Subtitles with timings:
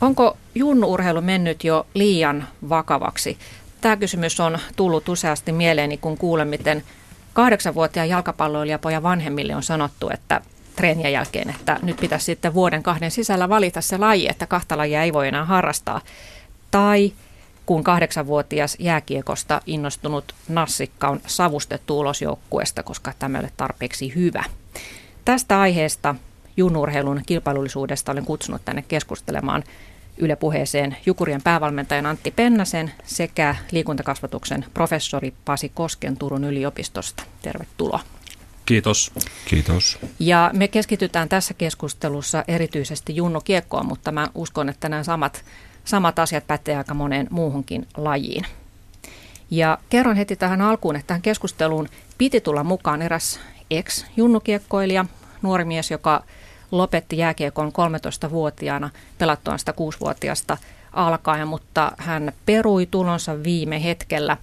[0.00, 3.38] Onko junnuurheilu mennyt jo liian vakavaksi?
[3.80, 6.82] Tämä kysymys on tullut useasti mieleeni, kun kuulen, miten
[7.32, 10.40] kahdeksanvuotiaan jalkapalloilijapojan vanhemmille on sanottu, että
[10.76, 15.02] treenien jälkeen, että nyt pitäisi sitten vuoden kahden sisällä valita se laji, että kahta lajia
[15.02, 16.00] ei voi enää harrastaa.
[16.70, 17.12] Tai
[17.66, 24.44] kun kahdeksanvuotias jääkiekosta innostunut nassikka on savustettu ulos joukkueesta, koska tämä ei ole tarpeeksi hyvä.
[25.24, 26.14] Tästä aiheesta
[26.58, 29.64] junurheilun kilpailullisuudesta olen kutsunut tänne keskustelemaan
[30.18, 37.22] Yle puheeseen Jukurien päävalmentajan Antti Pennasen sekä liikuntakasvatuksen professori Pasi Kosken Turun yliopistosta.
[37.42, 38.00] Tervetuloa.
[38.66, 39.12] Kiitos.
[39.44, 39.98] Kiitos.
[40.18, 45.44] Ja me keskitytään tässä keskustelussa erityisesti Junno Kiekkoon, mutta mä uskon, että nämä samat,
[45.84, 48.46] samat asiat pätee aika moneen muuhunkin lajiin.
[49.50, 51.88] Ja kerron heti tähän alkuun, että tähän keskusteluun
[52.18, 55.04] piti tulla mukaan eräs ex-junnukiekkoilija,
[55.42, 56.24] nuori mies, joka
[56.70, 60.56] lopetti jääkiekon 13-vuotiaana pelattuaan sitä 6-vuotiaasta
[60.92, 64.36] alkaen, mutta hän perui tulonsa viime hetkellä.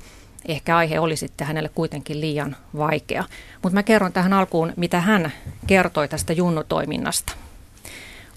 [0.47, 3.23] Ehkä aihe oli sitten hänelle kuitenkin liian vaikea.
[3.61, 5.31] Mutta mä kerron tähän alkuun, mitä hän
[5.67, 7.33] kertoi tästä junnutoiminnasta.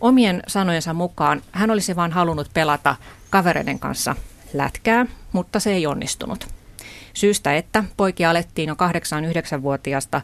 [0.01, 2.97] Omien sanojensa mukaan hän olisi vain halunnut pelata
[3.31, 4.17] kavereiden kanssa
[4.53, 6.49] lätkää, mutta se ei onnistunut.
[7.15, 10.21] Syystä, että poikia alettiin jo 8-9-vuotiaasta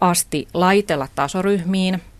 [0.00, 2.02] asti laitella tasoryhmiin–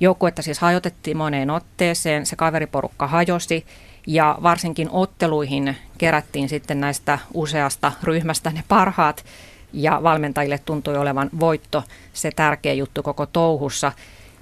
[0.00, 3.66] Joukkuetta siis hajotettiin moneen otteeseen, se kaveriporukka hajosi
[4.06, 9.24] ja varsinkin otteluihin kerättiin sitten näistä useasta ryhmästä ne parhaat
[9.72, 13.92] ja valmentajille tuntui olevan voitto se tärkeä juttu koko touhussa.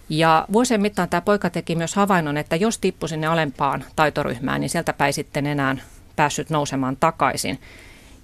[0.08, 4.70] Ja vuosien mittaan tämä poika teki myös havainnon, että jos tippui sinne alempaan taitoryhmään, niin
[4.70, 5.76] sieltä päin sitten enää
[6.16, 7.58] päässyt nousemaan takaisin.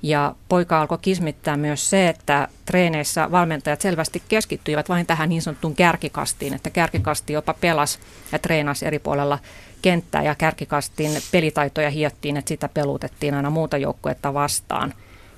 [0.02, 5.74] Ja poika alkoi kismittää myös se, että treeneissä valmentajat selvästi keskittyivät vain tähän niin sanottuun
[5.74, 7.98] kärkikastiin, että kärkikasti jopa pelas
[8.32, 9.38] ja treenasi eri puolella
[9.82, 14.94] kenttää ja kärkikastin pelitaitoja hiottiin, että sitä pelutettiin aina muuta joukkuetta vastaan.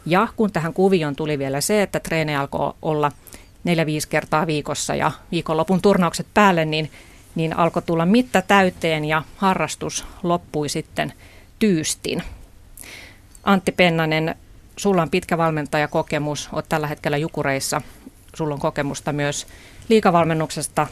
[0.07, 3.13] Ja kun tähän kuvioon tuli vielä se, että treene alkoi olla
[3.64, 6.91] neljä-viisi kertaa viikossa ja viikonlopun turnaukset päälle, niin,
[7.35, 11.13] niin alkoi tulla mitta täyteen ja harrastus loppui sitten
[11.59, 12.23] tyystin.
[13.45, 14.35] Antti Pennanen,
[14.77, 17.83] sulla on pitkä valmentajakokemus, olet tällä hetkellä Jukureissa.
[18.35, 19.47] Sulla on kokemusta myös
[19.89, 20.87] liikavalmennuksesta,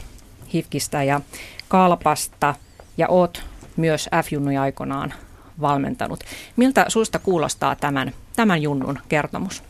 [0.53, 1.21] HIFKistä ja
[1.67, 2.55] Kalpasta
[2.97, 3.43] ja oot
[3.77, 5.13] myös F-junnuja aikoinaan
[5.61, 6.19] valmentanut.
[6.55, 9.63] Miltä susta kuulostaa tämän, tämän junnun kertomus?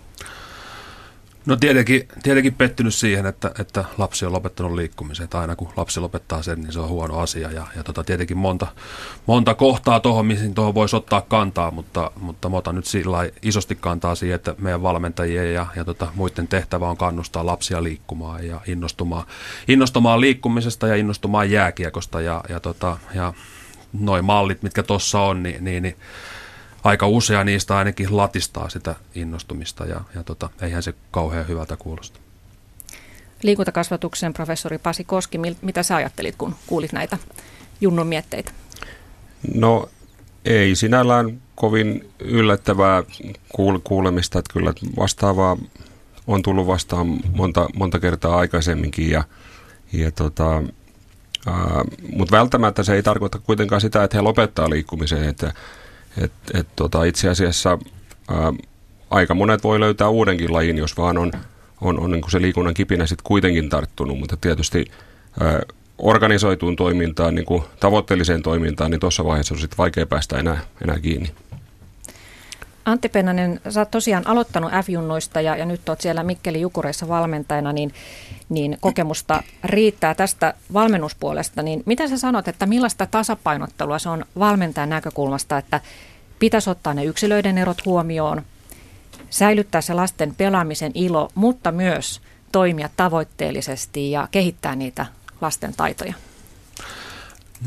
[1.46, 5.24] No tietenkin, tietenkin pettynyt siihen, että, että lapsi on lopettanut liikkumisen.
[5.24, 7.52] Että aina kun lapsi lopettaa sen, niin se on huono asia.
[7.52, 8.68] Ja, ja tota, tietenkin monta,
[9.26, 13.76] monta kohtaa tuohon, mihin tuohon voisi ottaa kantaa, mutta, mutta mä otan nyt sillä isosti
[13.76, 18.62] kantaa siihen, että meidän valmentajien ja, ja tota, muiden tehtävä on kannustaa lapsia liikkumaan ja
[18.68, 19.26] innostumaan,
[19.68, 22.22] innostumaan liikkumisesta ja innostumaan jääkiekosta.
[22.22, 23.34] Ja, ja, tota, ja
[24.00, 25.96] noin mallit, mitkä tuossa on, niin, niin, niin
[26.86, 32.20] aika usea niistä ainakin latistaa sitä innostumista ja, ja tota, eihän se kauhean hyvältä kuulosta.
[33.44, 37.18] Liikuntakasvatuksen professori Pasi Koski, mitä sä ajattelit, kun kuulit näitä
[37.82, 38.52] Junnun mietteitä?
[39.54, 39.90] No
[40.46, 43.04] ei sinällään kovin yllättävää
[43.84, 45.58] kuulemista, että kyllä vastaavaa
[46.28, 49.24] on tullut vastaan monta, monta kertaa aikaisemminkin ja,
[49.94, 50.64] ja tota,
[52.16, 55.54] mutta välttämättä se ei tarkoita kuitenkaan sitä, että he lopettaa liikkumisen, että
[56.24, 57.78] et, et tota, itse asiassa
[58.30, 58.54] ää,
[59.10, 61.32] aika monet voi löytää uudenkin lajin, jos vaan on,
[61.82, 64.86] on, on niin kuin se liikunnan kipinä sitten kuitenkin tarttunut, mutta tietysti
[65.40, 65.62] ää,
[65.98, 71.00] organisoituun toimintaan, niin kuin tavoitteelliseen toimintaan, niin tuossa vaiheessa on sitten vaikea päästä enää, enää
[71.00, 71.32] kiinni.
[72.86, 77.74] Antti Pennanen, sä oot tosiaan aloittanut F-junnoista ja, ja nyt oot siellä Mikkeli Jukureissa valmentajana,
[77.74, 77.94] niin,
[78.50, 81.62] niin kokemusta riittää tästä valmennuspuolesta.
[81.62, 85.82] Niin mitä sä sanot, että millaista tasapainottelua se on valmentajan näkökulmasta, että
[86.40, 88.42] pitäisi ottaa ne yksilöiden erot huomioon,
[89.30, 95.06] säilyttää se lasten pelaamisen ilo, mutta myös toimia tavoitteellisesti ja kehittää niitä
[95.42, 96.14] lasten taitoja?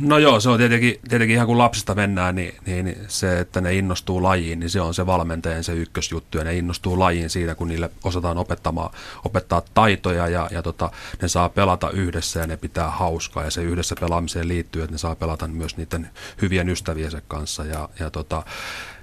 [0.01, 3.75] No joo, se on tietenkin, tietenkin ihan kun lapsista mennään, niin, niin se, että ne
[3.75, 6.39] innostuu lajiin, niin se on se valmentajan se ykkösjuttu.
[6.39, 8.91] Ja ne innostuu lajiin siitä, kun niille osataan opettamaan,
[9.25, 10.91] opettaa taitoja ja, ja tota,
[11.23, 13.45] ne saa pelata yhdessä ja ne pitää hauskaa.
[13.45, 16.11] Ja se yhdessä pelaamiseen liittyy, että ne saa pelata myös niiden
[16.43, 17.65] hyvien ystäviensä kanssa.
[17.65, 18.43] Ja, ja tota,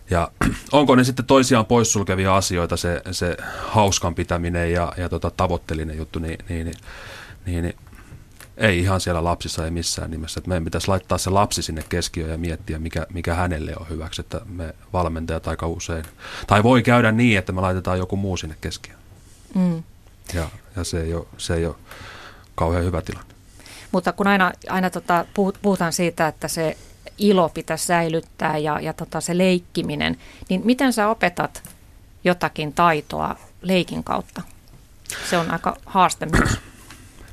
[0.10, 0.32] ja
[0.72, 6.20] onko ne sitten toisiaan poissulkevia asioita, se, se hauskan pitäminen ja, ja tota, tavoitteellinen juttu,
[6.20, 6.66] niin, niin,
[7.46, 7.76] niin, niin
[8.58, 10.40] ei ihan siellä lapsissa ei missään nimessä.
[10.40, 14.22] Että meidän pitäisi laittaa se lapsi sinne keskiöön ja miettiä, mikä, mikä hänelle on hyväksi.
[14.22, 16.06] Että me valmentajat aika usein,
[16.48, 19.00] tai voi käydä niin, että me laitetaan joku muu sinne keskiöön.
[19.56, 19.84] Mm.
[20.34, 21.76] Ja, ja se, ei ole, se ei ole
[22.56, 23.36] kauhean hyvä tilanne.
[23.92, 25.26] Mutta kun aina, aina tota,
[25.62, 26.78] puhutaan siitä, että se
[27.18, 30.18] ilo pitäisi säilyttää ja, ja tota se leikkiminen,
[30.50, 31.64] niin miten sä opetat
[32.24, 34.42] jotakin taitoa leikin kautta?
[35.30, 36.50] Se on aika haaste myös.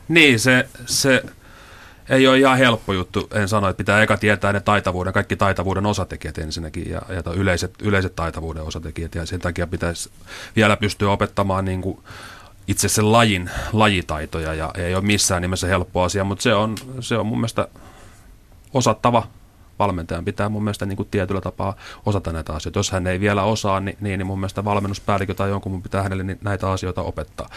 [0.09, 1.23] Niin, se, se
[2.09, 3.29] ei ole ihan helppo juttu.
[3.35, 7.75] En sano, että pitää eka tietää ne taitavuuden, kaikki taitavuuden osatekijät ensinnäkin ja, ja yleiset,
[7.83, 9.15] yleiset taitavuuden osatekijät.
[9.15, 10.11] Ja sen takia pitäisi
[10.57, 11.99] vielä pystyä opettamaan niin kuin
[12.69, 17.17] itse sen lajin lajitaitoja ja ei ole missään nimessä helppo asia, mutta se on, se
[17.17, 17.69] on mun mielestä
[18.75, 19.27] osattava
[19.83, 21.77] valmentajan pitää mun mielestä niin kuin tietyllä tapaa
[22.07, 22.79] osata näitä asioita.
[22.79, 26.03] Jos hän ei vielä osaa, niin, niin, niin mun mielestä valmennuspäällikö tai jonkun mun pitää
[26.03, 27.49] hänelle näitä asioita opettaa.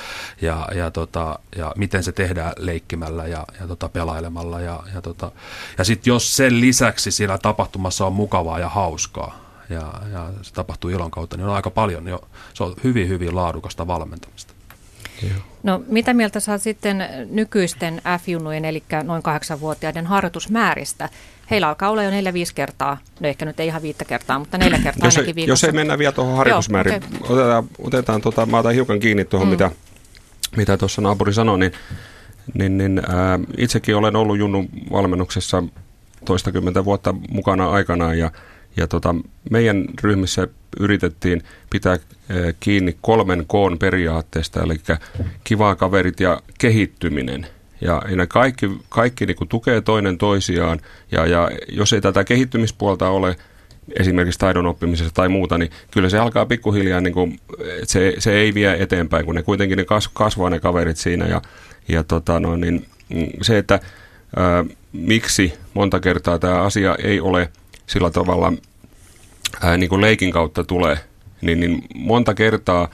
[0.41, 4.59] Ja, ja, tota, ja miten se tehdään leikkimällä ja, ja tota, pelailemalla.
[4.59, 5.31] Ja, ja, tota,
[5.77, 9.39] ja sitten jos sen lisäksi siinä tapahtumassa on mukavaa ja hauskaa,
[9.69, 12.19] ja, ja se tapahtuu ilon kautta, niin on aika paljon jo,
[12.53, 14.54] se on hyvin, hyvin laadukasta valmentamista.
[15.63, 21.09] No mitä mieltä saat sitten nykyisten F-junujen, eli noin kahdeksanvuotiaiden harjoitusmääristä?
[21.51, 24.57] Heillä alkaa olla jo neljä, viisi kertaa, no ehkä nyt ei ihan viittä kertaa, mutta
[24.57, 27.37] neljä kertaa jos ainakin ei, Jos ei mennä vielä tuohon harjoitusmääriin, Joo, okay.
[27.37, 29.51] otetaan, otetaan tota, mä otan hiukan kiinni tuohon, mm.
[29.51, 29.71] mitä,
[30.57, 31.71] mitä tuossa naapuri sanoi, niin,
[32.53, 35.63] niin, niin ää, itsekin olen ollut Junnun valmennuksessa
[36.25, 38.31] toistakymmentä vuotta mukana aikanaan ja
[38.77, 39.15] ja tota,
[39.49, 40.47] meidän ryhmissä
[40.79, 44.75] yritettiin pitää eh, kiinni kolmen koon periaatteesta, eli
[45.43, 47.47] kivaa kaverit ja kehittyminen.
[47.81, 50.79] Ja, ja ne kaikki, kaikki niin kuin tukee toinen toisiaan,
[51.11, 53.35] ja, ja jos ei tätä kehittymispuolta ole,
[53.99, 58.33] esimerkiksi taidon oppimisessa tai muuta, niin kyllä se alkaa pikkuhiljaa, niin kuin, että se, se
[58.33, 61.25] ei vie eteenpäin, kun ne kuitenkin ne kas, kasvaa ne kaverit siinä.
[61.25, 61.41] Ja,
[61.87, 63.79] ja tota, no, niin, mm, se, että
[64.35, 67.49] ää, miksi monta kertaa tämä asia ei ole–
[67.87, 68.53] sillä tavalla
[69.61, 70.99] ää, niin kuin leikin kautta tulee,
[71.41, 72.89] niin, niin monta kertaa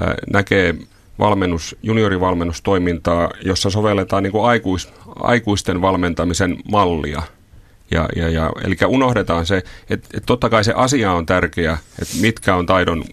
[0.00, 0.74] ää, näkee
[1.18, 7.22] valmennus, juniorivalmennustoimintaa, jossa sovelletaan niin kuin aikuis, aikuisten valmentamisen mallia.
[7.90, 12.16] Ja, ja, ja, eli unohdetaan se, että, että totta kai se asia on tärkeä, että
[12.20, 13.04] mitkä on taidon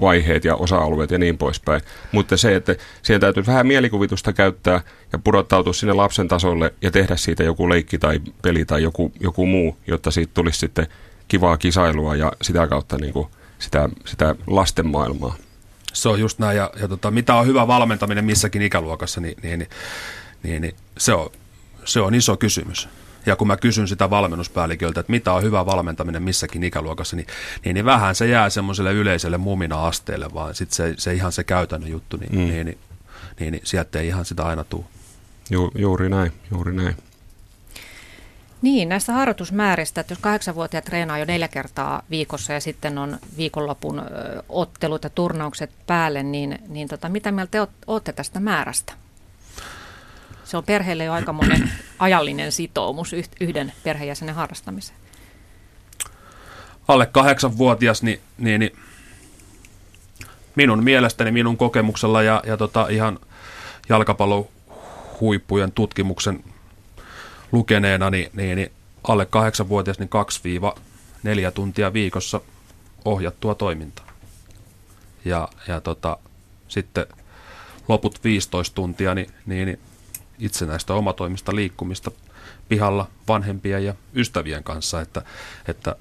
[0.00, 1.80] vaiheet ja osa-alueet ja niin poispäin.
[2.12, 4.80] Mutta se, että siihen täytyy vähän mielikuvitusta käyttää
[5.12, 9.46] ja pudottautua sinne lapsen tasolle ja tehdä siitä joku leikki tai peli tai joku, joku
[9.46, 10.86] muu, jotta siitä tulisi sitten
[11.32, 15.34] kivaa kisailua ja sitä kautta niin kuin sitä, sitä lasten maailmaa.
[15.92, 19.58] Se on just näin, ja, ja tota, mitä on hyvä valmentaminen missäkin ikäluokassa, niin, niin,
[19.58, 19.68] niin,
[20.42, 21.30] niin, niin se, on,
[21.84, 22.88] se on iso kysymys.
[23.26, 27.26] Ja kun mä kysyn sitä valmennuspäälliköltä, että mitä on hyvä valmentaminen missäkin ikäluokassa, niin,
[27.64, 31.90] niin, niin vähän se jää semmoiselle yleiselle mumina-asteelle, vaan sitten se, se ihan se käytännön
[31.90, 32.38] juttu, niin, mm.
[32.38, 32.78] niin, niin,
[33.40, 34.84] niin, niin sieltä ei ihan sitä aina tule.
[35.50, 36.96] Ju, juuri näin, juuri näin.
[38.62, 44.02] Niin, näistä harjoitusmääristä, että jos kahdeksanvuotiaat treenaa jo neljä kertaa viikossa ja sitten on viikonlopun
[44.48, 48.92] ottelut ja turnaukset päälle, niin, niin tota, mitä mieltä te olette tästä määrästä?
[50.44, 54.98] Se on perheelle jo aika monen ajallinen sitoumus yhden perheenjäsenen harrastamiseen.
[56.88, 58.76] Alle kahdeksanvuotias, niin, niin, niin
[60.54, 63.18] minun mielestäni, minun kokemuksella ja, ja tota ihan
[63.88, 64.48] jalkapallon
[65.20, 66.44] huippujen tutkimuksen
[67.52, 68.72] lukeneena, niin, niin, niin
[69.08, 70.10] alle kahdeksanvuotias niin
[71.48, 72.40] 2-4 tuntia viikossa
[73.04, 74.12] ohjattua toimintaa.
[75.24, 76.16] Ja, ja tota,
[76.68, 77.06] sitten
[77.88, 79.78] loput 15 tuntia niin, niin,
[80.38, 82.10] itsenäistä omatoimista liikkumista
[82.68, 85.22] pihalla vanhempien ja ystävien kanssa, että
[85.68, 85.96] että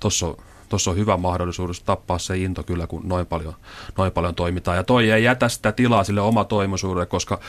[0.00, 0.36] tuossa on,
[0.68, 3.54] tossa on hyvä mahdollisuus tappaa se into kyllä, kun noin paljon,
[3.98, 4.76] noin paljon toimitaan.
[4.76, 7.40] Ja toi ei jätä sitä tilaa sille omatoimisuudelle, koska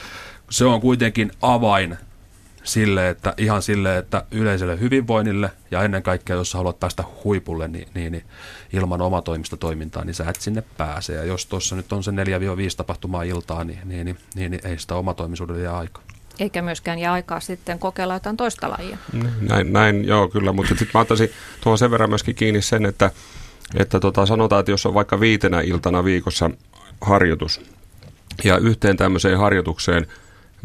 [0.49, 1.97] se on kuitenkin avain
[2.63, 7.87] sille, että ihan sille, että yleiselle hyvinvoinnille ja ennen kaikkea, jos haluat päästä huipulle, niin,
[7.93, 8.23] niin, niin
[8.73, 11.13] ilman omatoimista toimintaa, niin sä et sinne pääse.
[11.13, 12.13] Ja jos tuossa nyt on se 4-5
[12.77, 16.03] tapahtumaa iltaa, niin, niin, niin, niin, niin ei sitä omatoimisuudelle jää aikaa.
[16.39, 18.97] Eikä myöskään jää aikaa sitten kokeilla jotain toista lajia.
[19.41, 21.29] Näin, näin joo kyllä, mutta sitten mä ottaisin
[21.63, 23.11] tuohon sen verran myöskin kiinni sen, että,
[23.75, 26.49] että tota, sanotaan, että jos on vaikka viitenä iltana viikossa
[27.01, 27.61] harjoitus,
[28.43, 30.07] ja yhteen tämmöiseen harjoitukseen–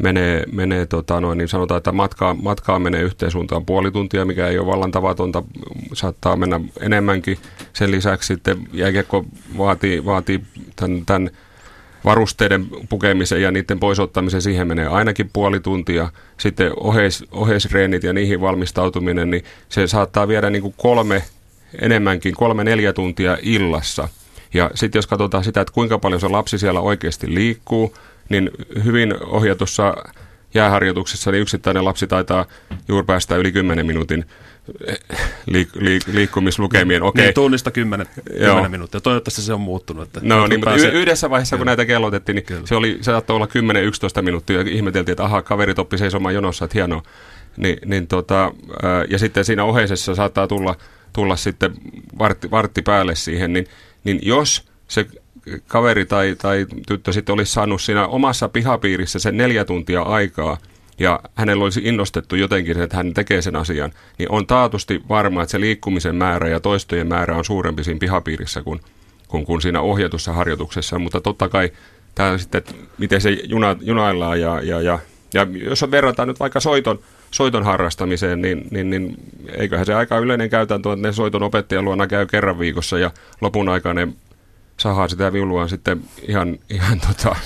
[0.02, 4.48] menee, menee tota noin, niin sanotaan, että matkaa, matkaa menee yhteen suuntaan puoli tuntia, mikä
[4.48, 5.42] ei ole vallan tavatonta,
[5.92, 7.38] saattaa mennä enemmänkin.
[7.72, 9.24] Sen lisäksi sitten jääkiekko
[9.58, 10.40] vaatii, vaatii
[10.76, 11.30] tämän, tämän
[12.04, 16.08] varusteiden pukemisen ja niiden poisottamisen, siihen menee ainakin puoli tuntia.
[16.38, 21.22] Sitten oheis, oheisreenit ja niihin valmistautuminen, niin se saattaa viedä niin kuin kolme
[21.80, 24.08] enemmänkin, kolme-neljä tuntia illassa.
[24.54, 27.94] Ja sitten jos katsotaan sitä, että kuinka paljon se lapsi siellä oikeasti liikkuu,
[28.28, 28.50] niin
[28.84, 29.94] hyvin ohjatussa
[30.54, 32.46] jääharjoituksessa niin yksittäinen lapsi taitaa
[32.88, 34.24] juuri päästä yli 10 minuutin
[34.86, 34.98] eh,
[35.50, 37.02] liik- liik- liikkumislukemien.
[37.02, 37.24] Okei.
[37.24, 38.06] Niin, tunnista 10,
[38.38, 39.00] 10 minuuttia.
[39.00, 40.02] Toivottavasti se on muuttunut.
[40.02, 40.90] Että no niin, pääsee...
[40.90, 42.66] yhdessä vaiheessa, kun näitä kellotettiin, niin Kyllä.
[42.66, 43.48] se, oli, se saattoi olla
[44.20, 44.60] 10-11 minuuttia.
[44.60, 47.02] Ja ihmeteltiin, että aha, kaverit oppi seisomaan jonossa, että hienoa.
[47.56, 48.52] Niin, niin tota,
[49.08, 50.74] ja sitten siinä oheisessa saattaa tulla,
[51.12, 51.74] tulla sitten
[52.18, 53.66] vartti, vartti päälle siihen, niin,
[54.04, 55.06] niin jos se
[55.66, 60.58] kaveri tai, tai tyttö sitten olisi saanut siinä omassa pihapiirissä sen neljä tuntia aikaa,
[60.98, 65.50] ja hänellä olisi innostettu jotenkin, että hän tekee sen asian, niin on taatusti varma, että
[65.50, 68.80] se liikkumisen määrä ja toistojen määrä on suurempi siinä pihapiirissä kuin,
[69.28, 70.98] kuin, kuin siinä ohjatussa harjoituksessa.
[70.98, 71.70] Mutta totta kai
[72.14, 74.98] tämä sitten, että miten se juna, junaillaan ja, ja, ja,
[75.34, 76.98] ja jos verrataan nyt vaikka soiton,
[77.30, 79.16] soiton harrastamiseen, niin, niin, niin
[79.54, 83.10] eiköhän se aika yleinen käytäntö, että ne soiton opettajan luona käy kerran viikossa ja
[83.40, 84.08] lopun aikaa ne
[84.80, 87.36] sahaa sitä viulua sitten ihan, ihan tota,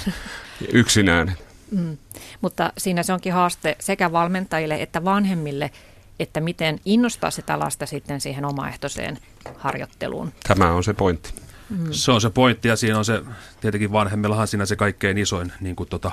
[0.73, 1.37] yksinään.
[1.71, 1.99] Mm.
[2.41, 5.71] Mutta siinä se onkin haaste sekä valmentajille että vanhemmille,
[6.19, 9.19] että miten innostaa sitä lasta sitten siihen omaehtoiseen
[9.57, 10.33] harjoitteluun.
[10.49, 11.33] Tämä on se pointti.
[11.71, 11.89] Mm.
[11.91, 13.23] Se on se pointti ja siinä on se,
[13.61, 16.13] tietenkin vanhemmillahan siinä se kaikkein isoin niin kuin tota,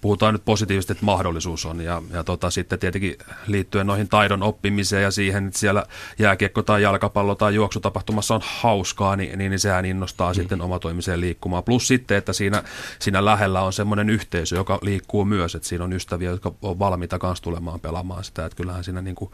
[0.00, 1.80] puhutaan nyt positiivisesti, että mahdollisuus on.
[1.80, 5.84] Ja, ja tota, sitten tietenkin liittyen noihin taidon oppimiseen ja siihen, että siellä
[6.18, 10.34] jääkiekko tai jalkapallo tai juoksutapahtumassa on hauskaa, niin, niin, niin sehän innostaa mm.
[10.34, 11.64] sitten omatoimiseen liikkumaan.
[11.64, 12.62] Plus sitten, että siinä,
[12.98, 17.18] siinä lähellä on semmoinen yhteisö, joka liikkuu myös, että siinä on ystäviä, jotka on valmiita
[17.18, 19.30] kanssa tulemaan pelaamaan sitä, että kyllähän siinä niin kuin,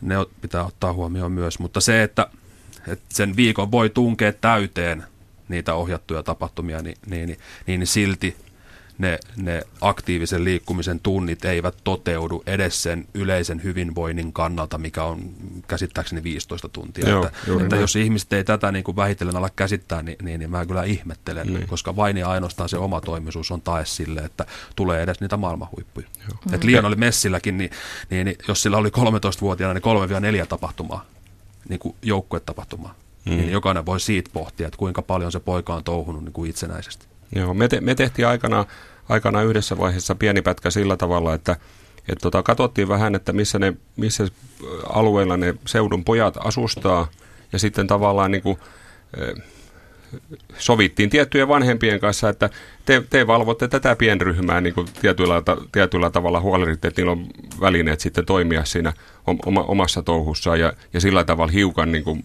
[0.00, 1.58] ne pitää ottaa huomioon myös.
[1.58, 2.26] Mutta se, että,
[2.88, 5.04] että sen viikon voi tunkea täyteen
[5.48, 8.36] niitä ohjattuja tapahtumia, niin, niin, niin, niin silti
[8.98, 15.30] ne, ne aktiivisen liikkumisen tunnit eivät toteudu edes sen yleisen hyvinvoinnin kannalta, mikä on
[15.68, 17.08] käsittääkseni 15 tuntia.
[17.08, 20.50] Joo, että, että jos ihmiset ei tätä niin kuin vähitellen ala käsittää, niin, niin, niin
[20.50, 21.66] mä kyllä ihmettelen, niin.
[21.66, 24.46] koska vain ja ainoastaan se oma toimisuus on tae sille, että
[24.76, 26.06] tulee edes niitä maailmanhuippuja.
[26.46, 26.54] Mm.
[26.54, 27.70] Et liian oli Messilläkin, niin,
[28.10, 31.06] niin, niin jos sillä oli 13-vuotiaana niin 3-4 tapahtumaa,
[31.68, 32.94] niin kuin joukkuetapahtumaa,
[33.24, 33.36] mm.
[33.36, 37.11] niin jokainen voi siitä pohtia, että kuinka paljon se poika on touhunut niin kuin itsenäisesti.
[37.36, 38.64] Joo, me, te, me tehtiin aikana,
[39.08, 41.56] aikana yhdessä vaiheessa pieni pätkä sillä tavalla, että
[42.08, 44.28] et tota, katsottiin vähän, että missä, ne, missä
[44.88, 47.08] alueilla ne seudun pojat asustaa.
[47.52, 48.58] Ja sitten tavallaan niin kuin,
[50.58, 52.50] sovittiin tiettyjen vanhempien kanssa, että
[52.84, 57.26] te, te valvotte tätä pienryhmää niin kuin tietyllä, tietyllä tavalla huolehditte, että niillä on
[57.60, 58.92] välineet sitten toimia siinä
[59.46, 60.60] oma, omassa touhussaan.
[60.60, 62.24] Ja, ja sillä tavalla hiukan niin kuin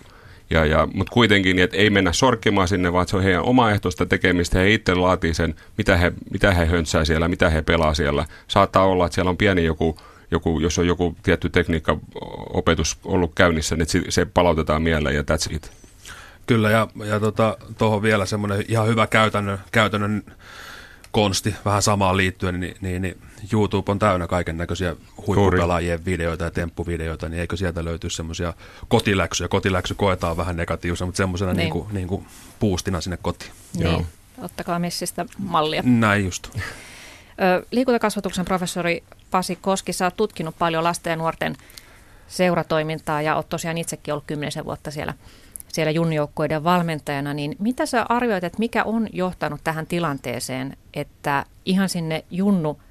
[0.49, 4.05] ja, ja, mutta kuitenkin, niin, että ei mennä sorkkimaan sinne, vaan se on heidän omaehtoista
[4.05, 4.59] tekemistä.
[4.59, 8.25] He itse laatii sen, mitä he, mitä he höntsää siellä, mitä he pelaa siellä.
[8.47, 9.99] Saattaa olla, että siellä on pieni joku,
[10.31, 15.71] joku jos on joku tietty tekniikka-opetus ollut käynnissä, niin se, palautetaan mieleen ja that's it.
[16.47, 17.33] Kyllä, ja, ja tuohon
[17.77, 20.23] tota, vielä semmoinen ihan hyvä käytännön, käytännön
[21.11, 23.17] konsti vähän samaan liittyen, niin, niin, niin
[23.53, 24.95] YouTube on täynnä kaiken näköisiä
[25.27, 28.53] huippupelaajien videoita ja temppuvideoita, niin eikö sieltä löytyisi semmoisia
[28.87, 29.47] kotiläksyjä.
[29.47, 31.57] Kotiläksy koetaan vähän negatiivisena, mutta semmoisena niin.
[31.59, 32.25] Niin kuin, niin kuin
[32.59, 33.51] puustina sinne kotiin.
[33.73, 33.83] Niin.
[33.83, 34.05] Joo.
[34.41, 35.81] Ottakaa messistä mallia.
[35.85, 36.49] Näin just.
[37.71, 41.55] Liikuntakasvatuksen professori Pasi Koski, sä oot tutkinut paljon lasten ja nuorten
[42.27, 45.13] seuratoimintaa ja oot tosiaan itsekin ollut kymmenisen vuotta siellä
[45.67, 51.89] siellä junnijoukkueiden valmentajana, niin mitä sä arvioit, että mikä on johtanut tähän tilanteeseen, että ihan
[51.89, 52.81] sinne junnu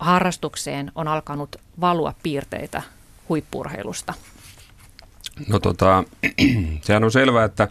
[0.00, 2.82] harrastukseen on alkanut valua piirteitä
[3.28, 4.14] huippurheilusta?
[5.48, 6.04] No tota,
[6.84, 7.68] sehän on selvää, että,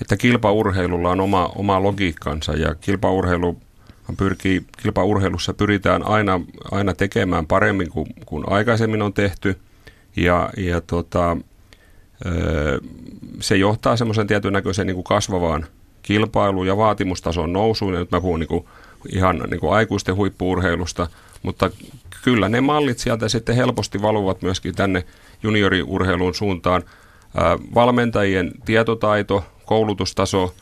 [0.00, 3.58] että kilpaurheilulla on oma, oma logiikkansa ja kilpaurheilu
[4.16, 6.40] pyrkii, kilpaurheilussa pyritään aina,
[6.70, 9.60] aina tekemään paremmin kuin, kuin aikaisemmin on tehty.
[10.16, 11.36] Ja, ja tota,
[13.40, 15.66] se johtaa semmoisen tietyn näköisen niin kuin kasvavaan
[16.02, 17.94] kilpailuun ja vaatimustason nousuun.
[17.94, 18.64] Ja nyt mä puhun niin kuin,
[19.12, 21.06] ihan niin kuin aikuisten huippuurheilusta,
[21.42, 21.70] mutta
[22.24, 25.04] kyllä ne mallit sieltä sitten helposti valuvat myöskin tänne
[25.42, 26.82] junioriurheilun suuntaan.
[27.74, 30.54] Valmentajien tietotaito, koulutustaso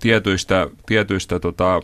[0.00, 1.80] tietyistä, tietyistä tota,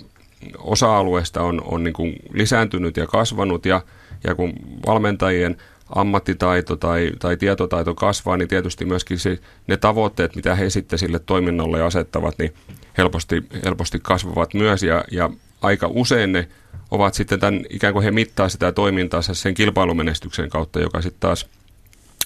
[0.58, 3.82] osa-alueista on, on niin kuin lisääntynyt ja kasvanut ja,
[4.24, 4.52] ja kun
[4.86, 5.56] valmentajien
[5.94, 11.18] ammattitaito tai, tai tietotaito kasvaa, niin tietysti myöskin se, ne tavoitteet, mitä he sitten sille
[11.18, 12.54] toiminnolle asettavat, niin
[12.98, 15.30] helposti, helposti kasvavat myös ja, ja
[15.60, 16.48] aika usein ne
[16.90, 21.46] ovat sitten tämän, ikään kuin he mittaa sitä toimintaansa sen kilpailumenestyksen kautta, joka sitten taas,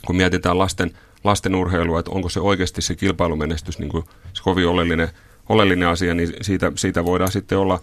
[0.06, 0.90] kun mietitään lasten,
[1.24, 5.08] lasten urheilua, että onko se oikeasti se kilpailumenestys niin kuin se kovin oleellinen,
[5.48, 7.80] oleellinen asia, niin siitä, siitä voidaan sitten olla,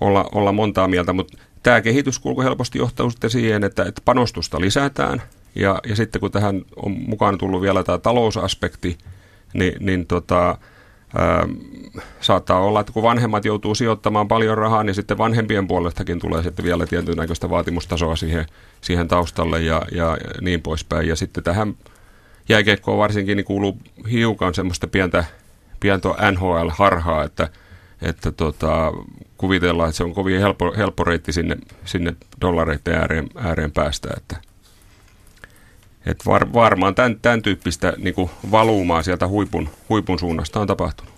[0.00, 5.22] olla, olla montaa mieltä, mutta tämä kehityskulku helposti johtaa sitten siihen, että, että panostusta lisätään.
[5.54, 8.98] Ja, ja sitten kun tähän on mukaan tullut vielä tämä talousaspekti,
[9.54, 10.58] niin, niin tota,
[12.20, 16.64] saattaa olla, että kun vanhemmat joutuu sijoittamaan paljon rahaa, niin sitten vanhempien puolestakin tulee sitten
[16.64, 18.46] vielä tietyn näköistä vaatimustasoa siihen,
[18.80, 21.08] siihen taustalle ja, ja niin poispäin.
[21.08, 21.74] Ja sitten tähän
[22.48, 23.78] jääkiekkoon varsinkin niin kuuluu
[24.10, 25.24] hiukan semmoista pientä,
[25.80, 27.48] pientä NHL-harhaa, että,
[28.02, 28.92] että tota,
[29.36, 34.08] kuvitellaan, että se on kovin helppo, helppo reitti sinne, sinne dollareiden ääreen, ääreen päästä.
[34.16, 34.51] Että
[36.06, 41.12] et var, varmaan tämän, tämän tyyppistä niin kuin valuumaa sieltä huipun, huipun suunnasta on tapahtunut.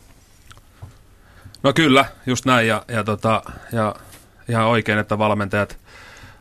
[1.62, 3.94] No kyllä, just näin ja, ja, tota, ja
[4.48, 5.78] ihan oikein, että valmentajat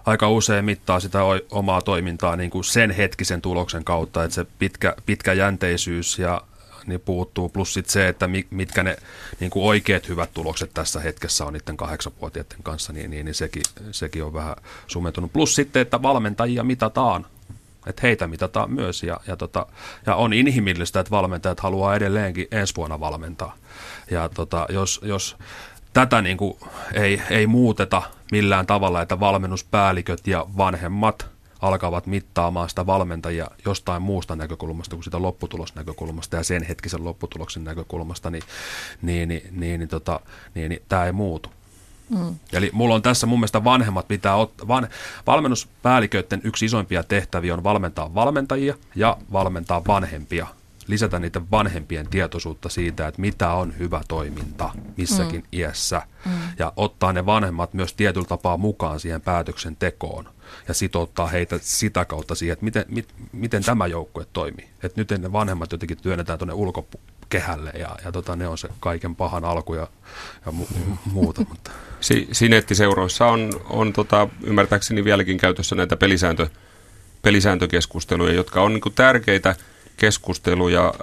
[0.05, 1.19] aika usein mittaa sitä
[1.51, 6.41] omaa toimintaa niin kuin sen hetkisen tuloksen kautta, että se pitkä, pitkä jänteisyys ja
[6.85, 8.97] niin puuttuu, plus sit se, että mitkä ne
[9.39, 13.63] niin kuin oikeat hyvät tulokset tässä hetkessä on niiden kahdeksanvuotiaiden kanssa, niin, niin, niin sekin,
[13.91, 14.55] sekin on vähän
[14.87, 15.33] sumentunut.
[15.33, 17.25] Plus sitten, että valmentajia mitataan
[17.87, 19.65] että heitä mitataan myös ja, ja, tota,
[20.05, 23.55] ja on inhimillistä, että valmentajat haluaa edelleenkin ensi vuonna valmentaa.
[24.11, 25.37] Ja tota, jos, jos
[25.93, 26.57] tätä niin kuin
[26.93, 34.35] ei, ei muuteta millään tavalla, että valmennuspäälliköt ja vanhemmat alkavat mittaamaan sitä valmentajia jostain muusta
[34.35, 38.43] näkökulmasta kuin sitä lopputulosnäkökulmasta ja sen hetkisen lopputuloksen näkökulmasta, niin,
[39.01, 40.19] niin, niin, niin, niin, tota,
[40.55, 41.49] niin, niin tämä ei muutu.
[42.13, 42.35] Mm.
[42.53, 44.87] Eli mulla on tässä mun mielestä vanhemmat pitää ottaa, van,
[45.27, 50.47] valmennuspäälliköiden yksi isoimpia tehtäviä on valmentaa valmentajia ja valmentaa vanhempia
[50.87, 55.47] lisätä niiden vanhempien tietoisuutta siitä, että mitä on hyvä toiminta missäkin mm.
[55.51, 56.01] iässä.
[56.25, 56.31] Mm.
[56.59, 60.29] Ja ottaa ne vanhemmat myös tietyllä tapaa mukaan siihen päätöksentekoon
[60.67, 64.69] ja sitouttaa heitä sitä kautta siihen, että miten, mit, miten tämä joukkue toimii.
[64.83, 66.53] Että nyt ne vanhemmat jotenkin työnnetään tuonne
[67.23, 69.87] ulkokehälle ja, ja tota, ne on se kaiken pahan alku ja,
[70.45, 71.45] ja mu- muuta.
[71.49, 71.71] Mutta.
[72.03, 76.47] Si- Sinettiseuroissa on, on tota, ymmärtääkseni vieläkin käytössä näitä pelisääntö,
[77.21, 79.55] pelisääntökeskusteluja, jotka on niin tärkeitä–
[79.97, 80.93] keskusteluja,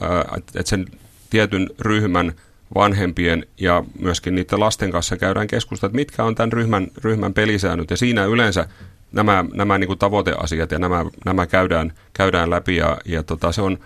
[0.55, 0.87] että sen
[1.31, 2.33] tietyn ryhmän
[2.75, 7.91] vanhempien ja myöskin niiden lasten kanssa käydään keskustelua, että mitkä on tämän ryhmän, ryhmän pelisäännöt.
[7.91, 8.67] Ja siinä yleensä
[9.13, 13.79] nämä, nämä niin tavoiteasiat ja nämä, nämä käydään, käydään läpi ja, ja tota, se on,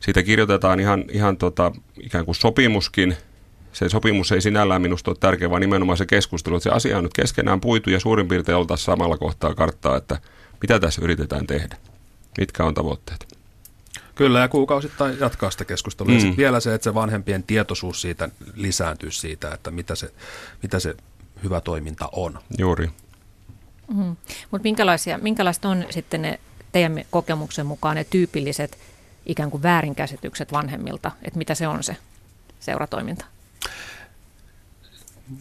[0.00, 3.16] siitä kirjoitetaan ihan, ihan tota, ikään kuin sopimuskin.
[3.72, 7.02] Se sopimus ei sinällään minusta ole tärkeä, vaan nimenomaan se keskustelu, että se asia on
[7.02, 10.18] nyt keskenään puitu ja suurin piirtein oltaisiin samalla kohtaa karttaa, että
[10.62, 11.76] mitä tässä yritetään tehdä,
[12.38, 13.36] mitkä on tavoitteet.
[14.14, 16.10] Kyllä, ja kuukausittain jatkaa sitä keskustelua.
[16.10, 16.14] Mm.
[16.14, 20.12] Ja sitten vielä se, että se vanhempien tietoisuus siitä lisääntyy siitä, että mitä se,
[20.62, 20.94] mitä se
[21.44, 22.38] hyvä toiminta on.
[22.58, 22.90] Juuri.
[23.94, 24.16] Mm.
[24.50, 26.40] Mutta minkälaisia, minkälaiset on sitten ne
[26.72, 28.78] teidän kokemuksen mukaan ne tyypilliset
[29.26, 31.96] ikään kuin väärinkäsitykset vanhemmilta, että mitä se on se
[32.60, 33.24] seuratoiminta?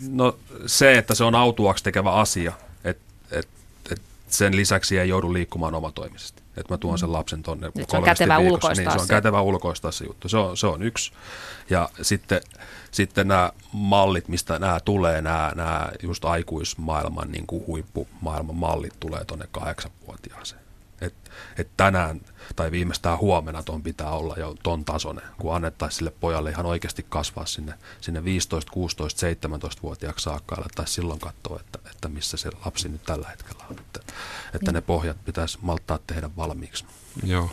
[0.09, 3.47] No se, että se on autuaksi tekevä asia, että et,
[3.91, 8.03] et sen lisäksi ei joudu liikkumaan omatoimisesti että mä tuon sen lapsen tuonne Se on
[8.03, 9.01] kätevä ulkoistaa niin, se.
[9.01, 10.29] on kätevä ulkoistaa se juttu.
[10.29, 11.11] Se on, se on yksi.
[11.69, 12.41] Ja sitten,
[12.91, 19.25] sitten nämä mallit, mistä nämä tulee, nämä, nämä just aikuismaailman niin kuin huippumaailman mallit tulee
[19.25, 20.64] tuonne kahdeksanvuotiaaseen.
[21.51, 22.21] Et, et tänään
[22.55, 27.05] tai viimeistään huomenna ton pitää olla jo ton tasoinen, kun annettaisiin sille pojalle ihan oikeasti
[27.09, 32.89] kasvaa sinne, sinne 15, 16, 17-vuotiaaksi saakka, alettaisiin silloin katsoa, että, että missä se lapsi
[32.89, 33.75] nyt tällä hetkellä on.
[33.79, 33.99] Että,
[34.53, 36.85] että ne pohjat pitäisi malttaa tehdä valmiiksi.
[37.23, 37.49] Joo.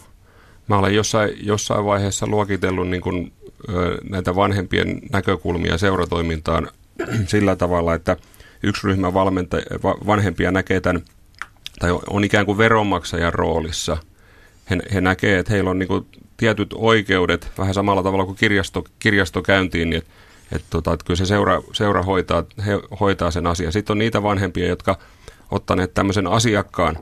[0.68, 3.32] Mä olen jossain, jossain vaiheessa luokitellut niin kuin,
[3.68, 6.68] ö, näitä vanhempien näkökulmia seuratoimintaan
[7.26, 8.16] sillä tavalla, että
[8.62, 11.02] yksi ryhmä valmenta, vanhempia näkee tämän,
[11.78, 13.96] tai on ikään kuin veronmaksajan roolissa.
[14.70, 16.06] He, he näkee, että heillä on niin kuin
[16.36, 20.10] tietyt oikeudet, vähän samalla tavalla kuin kirjasto, kirjastokäyntiin, niin että
[20.52, 23.72] et, tota, et kyllä se seura, seura hoitaa, he hoitaa sen asian.
[23.72, 24.98] Sitten on niitä vanhempia, jotka
[25.50, 26.98] ottaneet tämmöisen asiakkaan,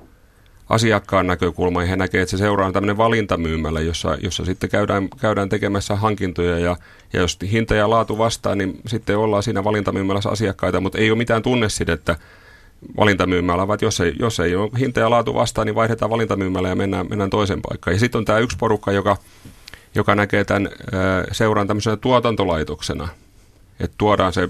[0.68, 5.08] asiakkaan näkökulman ja he näkevät, että se seuraa on tämmöinen valintamyymällä, jossa, jossa sitten käydään,
[5.20, 6.76] käydään tekemässä hankintoja ja,
[7.12, 11.18] ja jos hinta ja laatu vastaa, niin sitten ollaan siinä valintamyymälässä asiakkaita, mutta ei ole
[11.18, 12.16] mitään tunnesidettä
[12.96, 16.76] valintamyymällä, vaan jos ei, jos ei ole hinta ja laatu vastaan, niin vaihdetaan valintamyymällä ja
[16.76, 17.94] mennään, mennään toiseen paikkaan.
[17.94, 19.16] Ja sitten on tämä yksi porukka, joka,
[19.94, 20.70] joka näkee tämän
[21.32, 23.08] seuraan tämmöisenä tuotantolaitoksena,
[23.80, 24.48] että tuodaan se,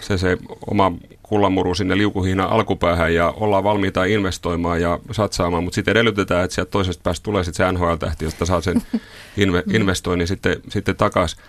[0.00, 0.38] se, se
[0.70, 0.92] oma
[1.22, 6.70] kullanmuru sinne liukuhiinan alkupäähän ja ollaan valmiita investoimaan ja satsaamaan, mutta sitten edellytetään, että sieltä
[6.70, 8.82] toisesta päästä tulee sitten se NHL-tähti, josta saa sen
[9.44, 11.40] inve- investoinnin sitten, sitten takaisin.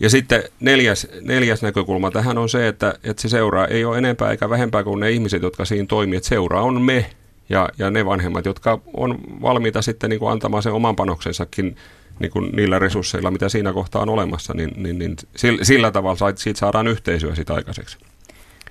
[0.00, 4.30] Ja sitten neljäs, neljäs näkökulma tähän on se, että, että se seuraa ei ole enempää
[4.30, 6.16] eikä vähempää kuin ne ihmiset, jotka siinä toimii.
[6.16, 7.10] Että seuraa on me
[7.48, 11.76] ja, ja ne vanhemmat, jotka on valmiita sitten niin kuin antamaan sen oman panoksensakin
[12.18, 16.32] niin kuin niillä resursseilla, mitä siinä kohtaa on olemassa, niin, niin, niin sillä, sillä tavalla
[16.36, 17.98] siitä saadaan yhteisöä sitä aikaiseksi.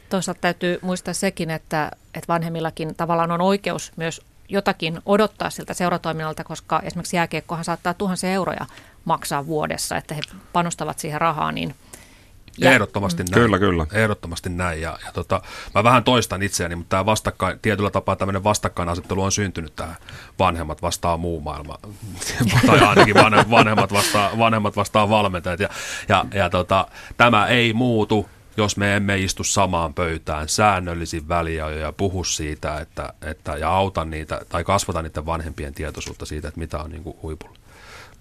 [0.09, 6.43] Toisaalta täytyy muistaa sekin, että, että vanhemmillakin tavallaan on oikeus myös jotakin odottaa siltä seuratoiminnalta,
[6.43, 8.65] koska esimerkiksi jääkiekkohan saattaa tuhansia euroja
[9.05, 10.21] maksaa vuodessa, että he
[10.53, 11.75] panostavat siihen rahaa, niin
[12.57, 13.43] ja, Ehdottomasti näin.
[13.43, 13.85] Kyllä, kyllä.
[13.91, 14.81] Ehdottomasti näin.
[14.81, 15.41] Ja, ja tota,
[15.75, 19.95] mä vähän toistan itseäni, mutta tämä vastakkain, tietyllä tapaa tämmöinen vastakkainasettelu on syntynyt tähän
[20.39, 21.77] vanhemmat vastaa muu maailma,
[22.67, 23.15] tai ainakin
[23.49, 25.59] vanhemmat vastaa, vanhemmat vastaa valmentajat.
[25.59, 25.69] Ja,
[26.09, 26.87] ja, ja tota,
[27.17, 33.13] tämä ei muutu jos me emme istu samaan pöytään säännöllisin väliä ja puhu siitä, että,
[33.21, 37.17] että, ja auta niitä tai kasvata niiden vanhempien tietoisuutta siitä, että mitä on niin kuin
[37.21, 37.62] huipulla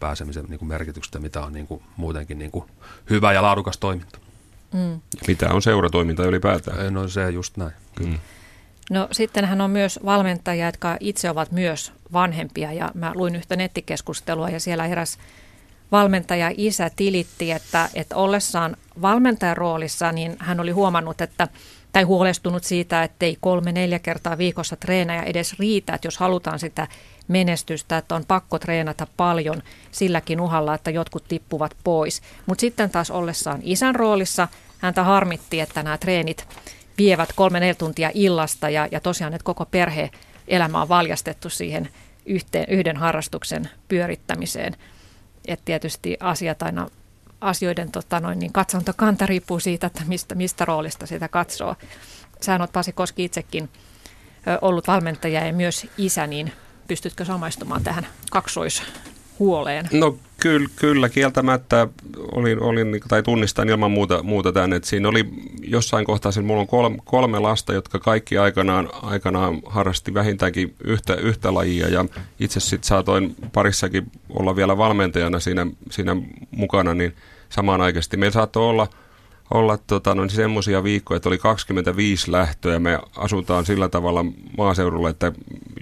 [0.02, 2.64] pääsemisen niin kuin merkityksestä, mitä on niin kuin muutenkin niin kuin
[3.10, 4.18] hyvä ja laadukas toiminta.
[4.72, 5.00] Mm.
[5.26, 6.94] Mitä on seuratoiminta ylipäätään?
[6.94, 7.72] No se just näin.
[8.00, 8.18] Mm.
[8.90, 14.48] No sittenhän on myös valmentajia, jotka itse ovat myös vanhempia ja mä luin yhtä nettikeskustelua
[14.48, 15.18] ja siellä eräs
[15.92, 21.48] valmentaja isä tilitti, että, että ollessaan valmentajan roolissa, niin hän oli huomannut, että
[21.92, 26.88] tai huolestunut siitä, että ei kolme-neljä kertaa viikossa treenaja edes riitä, että jos halutaan sitä
[27.32, 32.22] menestystä, että on pakko treenata paljon silläkin uhalla, että jotkut tippuvat pois.
[32.46, 36.48] Mutta sitten taas ollessaan isän roolissa häntä harmitti, että nämä treenit
[36.98, 40.10] vievät kolme-neljä tuntia illasta ja, ja tosiaan, että koko perhe
[40.48, 41.88] elämä on valjastettu siihen
[42.26, 44.76] yhteen, yhden harrastuksen pyörittämiseen.
[45.48, 46.88] Että tietysti asiat aina,
[47.40, 51.76] asioiden tota noin, niin katsontokanta riippuu siitä, että mistä, mistä roolista sitä katsoo.
[52.40, 53.68] Sä oot Pasi Koski itsekin
[54.62, 56.52] ollut valmentaja ja myös isä, niin
[56.92, 59.88] pystytkö samaistumaan tähän kaksoishuoleen?
[59.92, 61.88] No kyllä, kyllä kieltämättä
[62.32, 65.28] olin, olin, tai tunnistan ilman muuta, muuta tämän, että siinä oli
[65.62, 71.54] jossain kohtaa, mulla on kolme, kolme lasta, jotka kaikki aikanaan, aikanaan harrasti vähintäänkin yhtä, yhtä
[71.54, 72.04] lajia ja
[72.40, 76.16] itse sitten saatoin parissakin olla vielä valmentajana siinä, siinä
[76.50, 77.16] mukana, niin
[77.48, 78.88] samanaikaisesti meillä saattoi olla–
[79.54, 82.78] olla tota, no, semmoisia viikkoja, että oli 25 lähtöä.
[82.78, 84.24] Me asutaan sillä tavalla
[84.58, 85.32] maaseudulla, että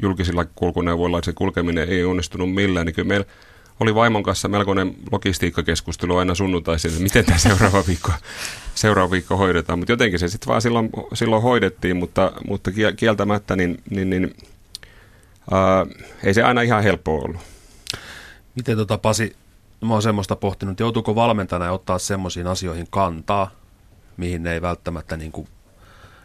[0.03, 2.87] julkisilla kulkuneuvoilla se kulkeminen ei onnistunut millään.
[2.87, 3.27] Niin kyllä meillä
[3.81, 8.13] oli vaimon kanssa melkoinen logistiikkakeskustelu aina sunnuntaisin, että miten tämä seuraava viikko,
[8.75, 9.79] seuraava viikko hoidetaan.
[9.79, 14.35] Mutta jotenkin se sitten vaan silloin, silloin hoidettiin, mutta, mutta kieltämättä niin, niin, niin
[15.51, 15.87] ää,
[16.25, 17.41] ei se aina ihan helppoa ollut.
[18.55, 19.37] Miten tota Pasi,
[19.81, 23.51] mä oon semmoista pohtinut, joutuuko valmentajana ottaa semmoisiin asioihin kantaa,
[24.21, 25.49] mihin ne ei välttämättä niin kuin,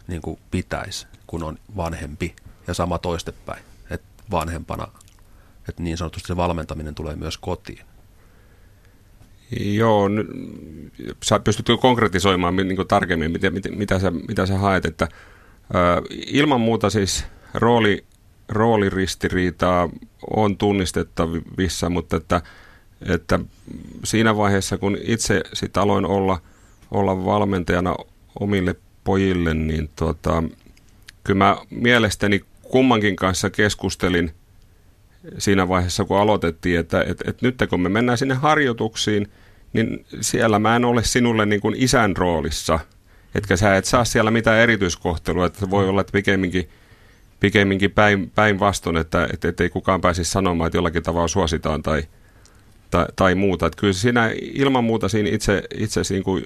[0.07, 2.35] niin kuin pitäisi, kun on vanhempi
[2.67, 3.63] ja sama toistepäin.
[3.89, 4.87] Että vanhempana,
[5.69, 7.85] että niin sanotusti se valmentaminen tulee myös kotiin.
[9.59, 10.27] Joo, n-
[11.23, 15.07] sä pystyt konkretisoimaan niin kuin tarkemmin, mitä, mitä, mitä, sä, mitä sä haet, että
[15.75, 18.05] ö, ilman muuta siis rooli,
[18.49, 19.89] rooliristiriitaa
[20.35, 22.41] on tunnistettavissa, mutta että,
[23.01, 23.39] että
[24.03, 26.41] siinä vaiheessa, kun itse sit aloin olla–
[26.91, 27.95] olla valmentajana
[28.39, 30.43] omille pojille, niin tota,
[31.23, 34.31] kyllä mä mielestäni kummankin kanssa keskustelin
[35.37, 39.27] siinä vaiheessa, kun aloitettiin, että et, et nyt kun me mennään sinne harjoituksiin,
[39.73, 42.79] niin siellä mä en ole sinulle niin kuin isän roolissa,
[43.35, 46.69] etkä sä et saa siellä mitään erityiskohtelua, että voi olla, että pikemminkin,
[47.39, 52.03] pikemminkin päin, päinvastoin, että et, et ei kukaan pääsisi sanomaan, että jollakin tavalla suositaan tai,
[52.91, 53.65] tai, tai muuta.
[53.65, 56.45] Että kyllä siinä ilman muuta siinä itse, itse niin kuin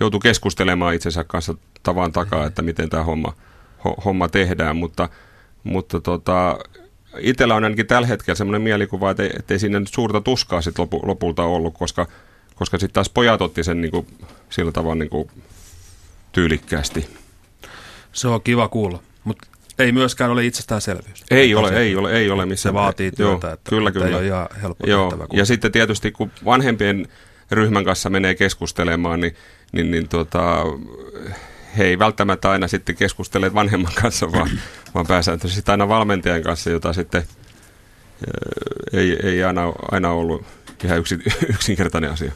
[0.00, 3.34] joutui keskustelemaan itsensä kanssa tavan takaa, että miten tämä homma,
[3.84, 5.08] ho, homma tehdään, mutta,
[5.64, 6.58] mutta tota,
[7.18, 10.78] itsellä on ainakin tällä hetkellä semmoinen mielikuva, että ei, että ei siinä suurta tuskaa sit
[10.78, 12.06] lopu, lopulta ollut, koska,
[12.54, 14.06] koska sitten taas pojat otti sen niin kuin,
[14.50, 15.30] sillä tavalla niin kuin,
[16.32, 17.08] tyylikkäästi.
[18.12, 21.24] Se on kiva kuulla, mutta ei myöskään ole itsestäänselvyys.
[21.30, 24.06] Ei ole, ei ole, ei ole missä Se vaatii työtä, joo, että, kyllä, kyllä.
[24.06, 25.26] ei ole ihan helppo Joo.
[25.32, 27.08] Ja sitten tietysti kun vanhempien
[27.50, 29.36] ryhmän kanssa menee keskustelemaan, niin,
[29.72, 30.64] niin, niin tuota,
[31.78, 34.50] he ei välttämättä aina sitten keskustele vanhemman kanssa, vaan,
[34.94, 37.24] vaan pääsääntöisesti aina valmentajan kanssa, jota sitten
[38.92, 40.44] ei, ei aina, aina ollut
[40.84, 42.32] ihan yksi, yksinkertainen asia.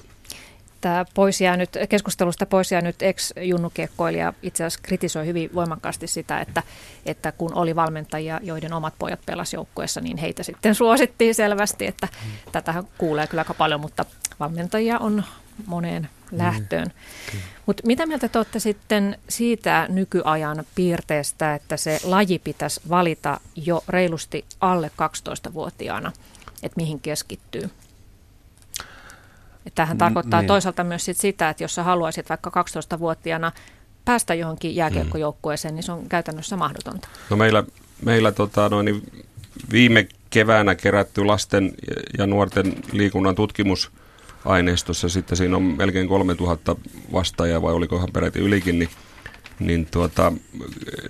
[0.81, 6.62] Tämä pois nyt, keskustelusta pois nyt ex-junnukiekkoilija itse asiassa kritisoi hyvin voimakkaasti sitä, että,
[7.07, 12.09] että kun oli valmentajia, joiden omat pojat pelasivat joukkueessa, niin heitä sitten suosittiin selvästi, että
[12.53, 14.05] tätähän kuulee kyllä aika paljon, mutta
[14.40, 15.25] valmentajia on
[15.66, 16.38] moneen mm.
[16.38, 16.87] lähtöön.
[17.33, 17.40] Mm.
[17.66, 23.85] Mutta mitä mieltä te olette sitten siitä nykyajan piirteestä, että se laji pitäisi valita jo
[23.88, 24.90] reilusti alle
[25.49, 26.12] 12-vuotiaana,
[26.62, 27.70] että mihin keskittyy?
[29.75, 30.49] Tähän tarkoittaa niin.
[30.49, 33.53] toisaalta myös sit sitä, että jos sä haluaisit vaikka 12-vuotiaana
[34.05, 37.09] päästä johonkin jääkiekkojoukkueeseen, niin se on käytännössä mahdotonta.
[37.31, 37.64] No meillä,
[38.05, 39.25] meillä tota, noin, niin
[39.73, 41.73] viime keväänä kerätty lasten
[42.18, 43.35] ja nuorten liikunnan
[44.44, 46.76] tutkimusaineistossa, sitten siinä on melkein 3000
[47.12, 48.88] vastaajaa, vai olikohan peräti ylikin, niin,
[49.59, 50.33] niin tuota,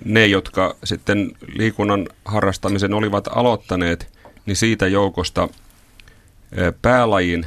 [0.05, 4.07] ne, jotka sitten liikunnan harrastamisen olivat aloittaneet,
[4.45, 5.49] niin siitä joukosta
[6.81, 7.45] päälajin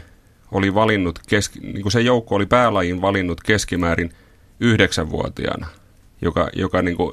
[0.53, 4.11] oli valinnut, keski, niin kuin se joukko oli päälajin valinnut keskimäärin
[4.61, 5.67] yhdeksänvuotiaana,
[6.23, 7.13] joka, joka niin kuin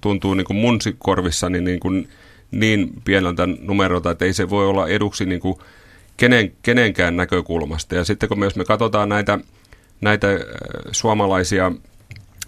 [0.00, 2.08] tuntuu niin kuin mun korvissani niin, kuin
[2.50, 5.56] niin pieneltä numerolta, että ei se voi olla eduksi niin kuin
[6.16, 7.94] kenen, kenenkään näkökulmasta.
[7.94, 9.38] Ja sitten kun me, jos me katsotaan näitä,
[10.00, 10.26] näitä
[10.92, 11.72] suomalaisia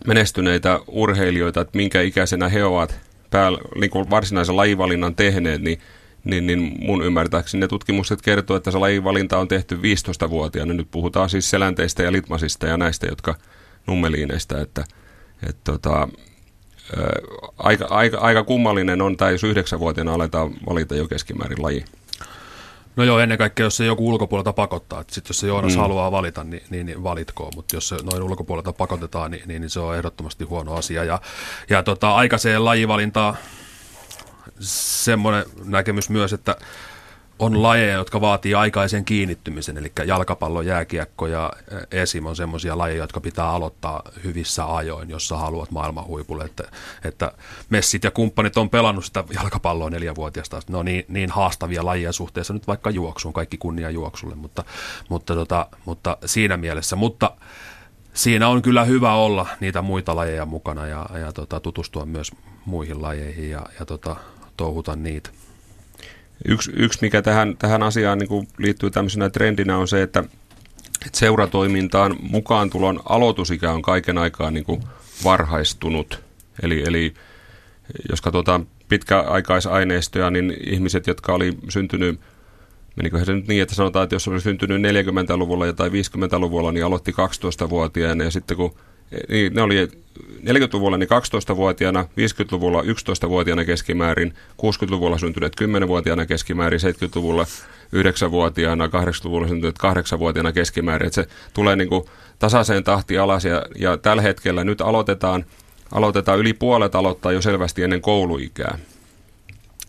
[0.07, 3.01] menestyneitä urheilijoita, että minkä ikäisenä he ovat
[3.31, 5.79] päällä, niin kuin varsinaisen lajivalinnan tehneet, niin,
[6.25, 10.75] niin, niin mun ymmärtääkseni ne tutkimukset kertoo, että se lajivalinta on tehty 15-vuotiaana.
[10.75, 13.35] Nyt puhutaan siis selänteistä ja litmasista ja näistä, jotka
[13.87, 14.85] nummeliineistä, että,
[15.49, 16.09] että tota,
[17.59, 21.85] aika, aika, aika kummallinen on, tai jos yhdeksänvuotiaana aletaan valita jo keskimäärin laji.
[22.97, 25.05] No joo, ennen kaikkea jos se joku ulkopuolelta pakottaa.
[25.11, 25.81] Sitten jos se Joonas mm.
[25.81, 27.53] haluaa valita, niin, niin, niin valitkoon.
[27.55, 31.05] Mutta jos se noin ulkopuolelta pakotetaan, niin, niin, niin se on ehdottomasti huono asia.
[31.05, 31.21] Ja,
[31.71, 33.37] ja tota, aikaiseen lajivalintaa
[34.61, 36.57] semmoinen näkemys myös, että
[37.39, 41.53] on lajeja, jotka vaatii aikaisen kiinnittymisen, eli jalkapallo, jääkiekko ja
[41.91, 42.27] esim.
[42.27, 46.45] on semmoisia lajeja, jotka pitää aloittaa hyvissä ajoin, jos sä haluat maailman huipulle.
[46.45, 46.65] Että,
[47.05, 47.33] että
[47.71, 50.61] messit ja kumppanit on pelannut sitä jalkapalloa neljävuotiaasta.
[50.69, 54.65] Ne on niin, niin haastavia lajeja suhteessa nyt vaikka juoksuun, kaikki kunnia juoksulle, mutta,
[55.09, 56.97] mutta, tota, mutta siinä mielessä.
[56.97, 57.31] Mutta
[58.15, 62.33] siinä on kyllä hyvä olla niitä muita lajeja mukana ja, ja tota, tutustua myös
[62.65, 64.17] muihin lajeihin ja, ja tota,
[64.57, 65.31] touhuta niitä.
[66.49, 70.25] Yksi, yksi mikä tähän, tähän asiaan niin kuin liittyy tämmöisenä trendinä on se, että,
[71.07, 74.83] että seuratoimintaan mukaan tulon aloitusikä on kaiken aikaa niin kuin
[75.25, 76.23] varhaistunut.
[76.63, 77.15] Eli, eli
[78.11, 82.21] jos katsotaan pitkäaikaisaineistoja, niin ihmiset, jotka oli syntynyt,
[82.97, 87.13] menikö se nyt niin, että sanotaan, että jos oli syntynyt 40-luvulla tai 50-luvulla, niin aloitti
[87.13, 88.75] 12-vuotiaana ja sitten kun
[89.29, 89.89] niin ne oli
[90.19, 91.09] 40-luvulla niin
[91.53, 97.45] 12-vuotiaana, 50-luvulla 11-vuotiaana keskimäärin, 60-luvulla syntyneet 10-vuotiaana keskimäärin, 70-luvulla
[97.97, 99.79] 9-vuotiaana, 80-luvulla syntyneet
[100.15, 101.07] 8-vuotiaana keskimäärin.
[101.07, 102.05] Että se tulee niin kuin
[102.39, 105.45] tasaiseen tahtiin alas ja, ja tällä hetkellä nyt aloitetaan,
[105.93, 108.79] aloitetaan yli puolet aloittaa jo selvästi ennen kouluikää.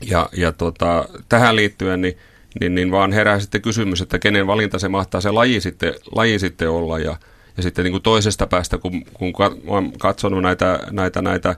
[0.01, 2.17] Ja, ja tota, tähän liittyen niin,
[2.59, 6.39] niin, niin vaan herää sitten kysymys, että kenen valinta se mahtaa se laji sitten, laji
[6.39, 7.17] sitten olla ja,
[7.57, 9.33] ja sitten niin kuin toisesta päästä, kun, kun
[9.67, 11.55] olen katsonut näitä, näitä, näitä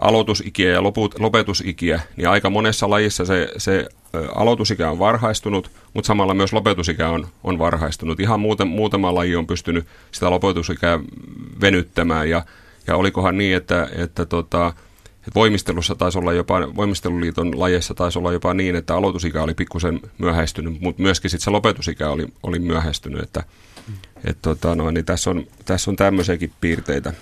[0.00, 3.88] aloitusikiä ja loput, lopetusikiä, niin aika monessa lajissa se, se
[4.34, 8.20] aloitusikä on varhaistunut, mutta samalla myös lopetusikä on, on varhaistunut.
[8.20, 10.98] Ihan muuten, muutama laji on pystynyt sitä lopetusikää
[11.60, 12.44] venyttämään ja,
[12.86, 14.72] ja olikohan niin, että, että tota,
[15.18, 20.00] että voimistelussa taisi olla jopa, voimisteluliiton lajeissa taisi olla jopa niin, että aloitusikä oli pikkusen
[20.18, 23.44] myöhäistynyt, mutta myöskin sitten se lopetusikä oli, oli myöhästynyt, että,
[24.24, 27.12] et tota, no, niin tässä on, tässä on tämmöisiäkin piirteitä.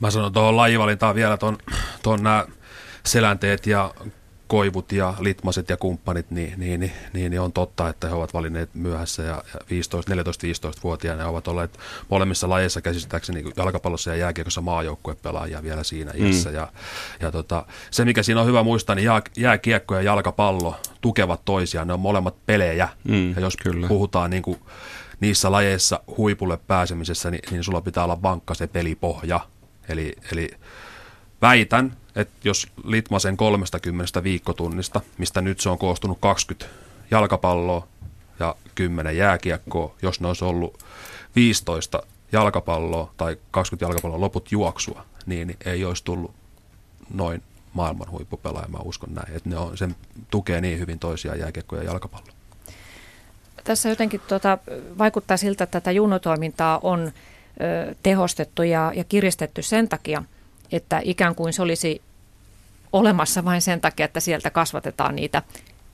[0.00, 1.58] Mä sanon tuohon lajivalintaan vielä tuon,
[2.02, 2.46] tuon nämä
[3.06, 3.94] selänteet ja
[4.50, 8.34] koivut ja litmaset ja kumppanit, niin, niin, niin, niin, niin on totta, että he ovat
[8.34, 15.62] valinneet myöhässä ja 15, 14-15-vuotiaana ovat olleet molemmissa lajeissa käsittääkseni niin jalkapallossa ja jääkiekossa maajoukkuepelaajia
[15.62, 16.48] vielä siinä iässä.
[16.48, 16.54] Mm.
[16.54, 16.68] Ja,
[17.20, 21.86] ja tota, se, mikä siinä on hyvä muistaa, niin jää, jääkiekko ja jalkapallo tukevat toisiaan.
[21.86, 22.88] Ne on molemmat pelejä.
[23.04, 23.88] Mm, ja jos kyllä.
[23.88, 24.58] puhutaan niin kuin
[25.20, 29.40] niissä lajeissa huipulle pääsemisessä, niin, niin sulla pitää olla vankka se pelipohja.
[29.88, 30.50] Eli, eli
[31.42, 36.74] väitän, että jos Litmasen 30 viikkotunnista, mistä nyt se on koostunut 20
[37.10, 37.88] jalkapalloa
[38.38, 40.84] ja 10 jääkiekkoa, jos ne olisi ollut
[41.36, 42.02] 15
[42.32, 46.34] jalkapalloa tai 20 jalkapalloa loput juoksua, niin ei olisi tullut
[47.14, 49.36] noin maailman huippupelaaja, mä uskon näin.
[49.36, 49.96] Että ne on, sen
[50.30, 52.39] tukee niin hyvin toisiaan jääkiekko ja jalkapallo.
[53.70, 54.58] Tässä jotenkin tuota,
[54.98, 57.12] vaikuttaa siltä, että tätä junotoimintaa on
[57.60, 60.22] ö, tehostettu ja, ja kiristetty sen takia,
[60.72, 62.02] että ikään kuin se olisi
[62.92, 65.42] olemassa vain sen takia, että sieltä kasvatetaan niitä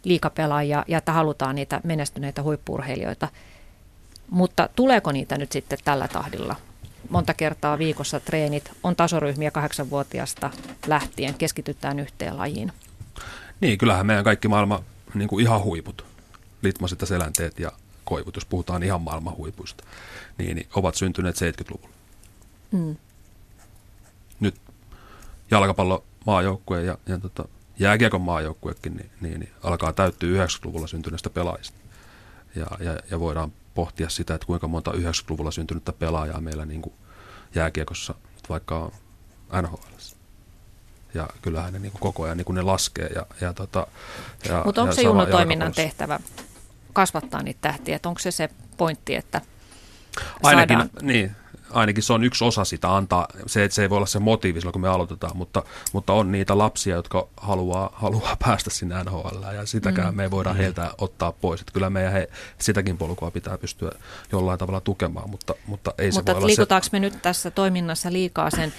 [0.05, 3.29] liikapelaajia ja että halutaan niitä menestyneitä huippurheilijoita.
[4.31, 6.57] Mutta tuleeko niitä nyt sitten tällä tahdilla?
[7.11, 10.51] Monta kertaa viikossa treenit, on tasoryhmiä kahdeksanvuotiaasta
[10.87, 12.73] lähtien, keskitytään yhteen lajiin.
[13.61, 14.83] Niin, kyllähän meidän kaikki maailma
[15.15, 16.16] niin kuin ihan huiput
[16.67, 17.73] litmaset ja selänteet ja
[18.05, 19.85] koivut, jos puhutaan ihan maailman huipuista,
[20.39, 21.95] niin, niin ovat syntyneet 70-luvulla.
[22.73, 22.97] Mm.
[24.41, 24.61] Nyt
[25.51, 27.49] jalkapallo maajoukkue ja, ja tota,
[27.79, 31.77] jääkiekon maajoukkuekin niin, niin, niin alkaa täyttyä 90-luvulla syntyneistä pelaajista.
[32.57, 36.95] Ja, ja, ja voidaan pohtia sitä, että kuinka monta 90-luvulla syntynyttä pelaajaa meillä niin kuin
[37.55, 38.15] jääkiekossa
[38.49, 38.93] vaikka on
[39.63, 39.97] NHL.
[41.15, 43.07] Ja kyllähän ne niin kuin koko ajan niin kuin ne laskee.
[43.15, 43.87] Ja, ja tota,
[44.49, 46.21] ja, Mutta onko ja se junnotoiminnan tehtävä
[46.97, 49.41] kasvattaa niitä tähtiä, että onko se se pointti, että
[50.43, 51.07] Ainakin, saadaan...
[51.07, 51.37] niin,
[51.71, 54.61] ainakin se on yksi osa sitä antaa, se, että se ei voi olla se motiivi
[54.61, 59.55] silloin, kun me aloitetaan, mutta, mutta on niitä lapsia, jotka haluaa, haluaa päästä sinne NHL
[59.55, 60.17] ja sitäkään mm.
[60.17, 60.57] me ei voida mm.
[60.57, 61.61] heiltä ottaa pois.
[61.61, 62.29] Että kyllä meidän he,
[62.59, 63.93] sitäkin polkua pitää pystyä
[64.33, 66.91] jollain tavalla tukemaan, mutta, mutta ei mutta se voi olla liikutaanko se...
[66.93, 68.73] me nyt tässä toiminnassa liikaa sen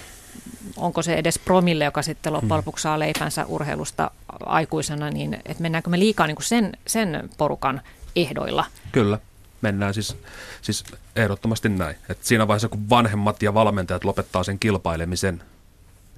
[0.77, 2.58] onko se edes promille, joka sitten loppujen mm.
[2.58, 4.12] lopuksi saa leipänsä urheilusta
[4.45, 7.82] aikuisena, niin että mennäänkö me liikaa niin kuin sen, sen porukan
[8.21, 8.65] ehdoilla.
[8.91, 9.19] Kyllä.
[9.62, 10.17] mennään siis,
[10.62, 10.84] siis
[11.15, 11.95] ehdottomasti näin.
[12.10, 15.43] Et siinä vaiheessa, kun vanhemmat ja valmentajat lopettaa sen kilpailemisen,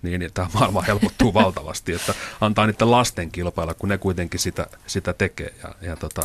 [0.01, 5.13] niin tämä maailma helpottuu valtavasti, että antaa niiden lasten kilpailla, kun ne kuitenkin sitä, sitä
[5.13, 5.53] tekee.
[5.63, 6.21] Ja, ja tota,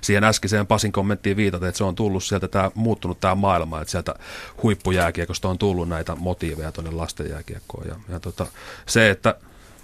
[0.00, 3.90] siihen äskeiseen Pasin kommenttiin viitata, että se on tullut sieltä tämä, muuttunut tämä maailma, että
[3.90, 4.14] sieltä
[4.62, 7.88] huippujääkiekosta on tullut näitä motiiveja tuonne lasten jääkiekkoon.
[7.88, 8.46] Ja, ja tota,
[8.86, 9.34] se, että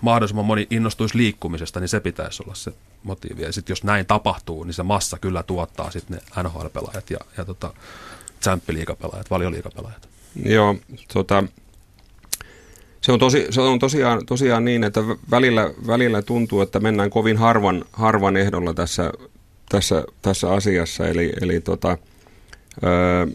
[0.00, 2.72] mahdollisimman moni innostuisi liikkumisesta, niin se pitäisi olla se
[3.04, 3.42] motiivi.
[3.42, 7.44] Ja sitten jos näin tapahtuu, niin se massa kyllä tuottaa sitten ne NHL-pelaajat ja, ja
[7.44, 7.72] tota,
[8.40, 10.08] tsemppiliikapelaajat, valioliikapelaajat.
[10.44, 10.76] Joo,
[11.12, 11.44] tota,
[13.00, 17.36] se on, tosi, se on tosiaan, tosiaan niin, että välillä, välillä tuntuu, että mennään kovin
[17.36, 19.12] harvan, harvan ehdolla tässä,
[19.68, 21.08] tässä, tässä asiassa.
[21.08, 21.98] Eli, eli tota,
[22.84, 23.26] ö,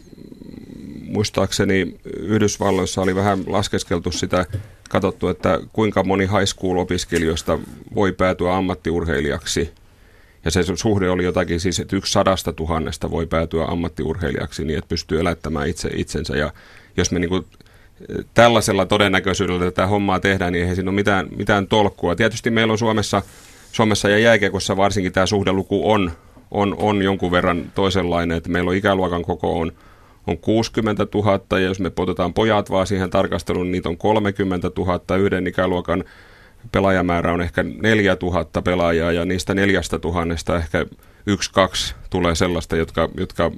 [1.02, 4.46] muistaakseni Yhdysvalloissa oli vähän laskeskeltu sitä,
[4.90, 7.58] katsottu, että kuinka moni high school-opiskelijoista
[7.94, 9.70] voi päätyä ammattiurheilijaksi.
[10.44, 14.88] Ja se suhde oli jotakin siis, että yksi sadasta tuhannesta voi päätyä ammattiurheilijaksi niin, että
[14.88, 16.36] pystyy elättämään itse itsensä.
[16.36, 16.52] Ja
[16.96, 17.46] jos me niin kuin
[18.34, 22.16] tällaisella todennäköisyydellä tätä hommaa tehdään, niin eihän siinä ole mitään, mitään tolkkua.
[22.16, 23.22] Tietysti meillä on Suomessa,
[23.72, 26.12] Suomessa ja jääkiekossa varsinkin tämä suhdeluku on,
[26.50, 29.72] on, on jonkun verran toisenlainen, että meillä on ikäluokan koko on,
[30.30, 34.70] on 60 000 ja jos me otetaan pojat vaan siihen tarkasteluun, niin niitä on 30
[34.76, 36.04] 000, yhden ikäluokan
[36.72, 40.86] pelaajamäärä on ehkä 4 000 pelaajaa ja niistä neljästä tuhannesta ehkä
[41.26, 43.50] yksi, kaksi tulee sellaista, jotka, jotka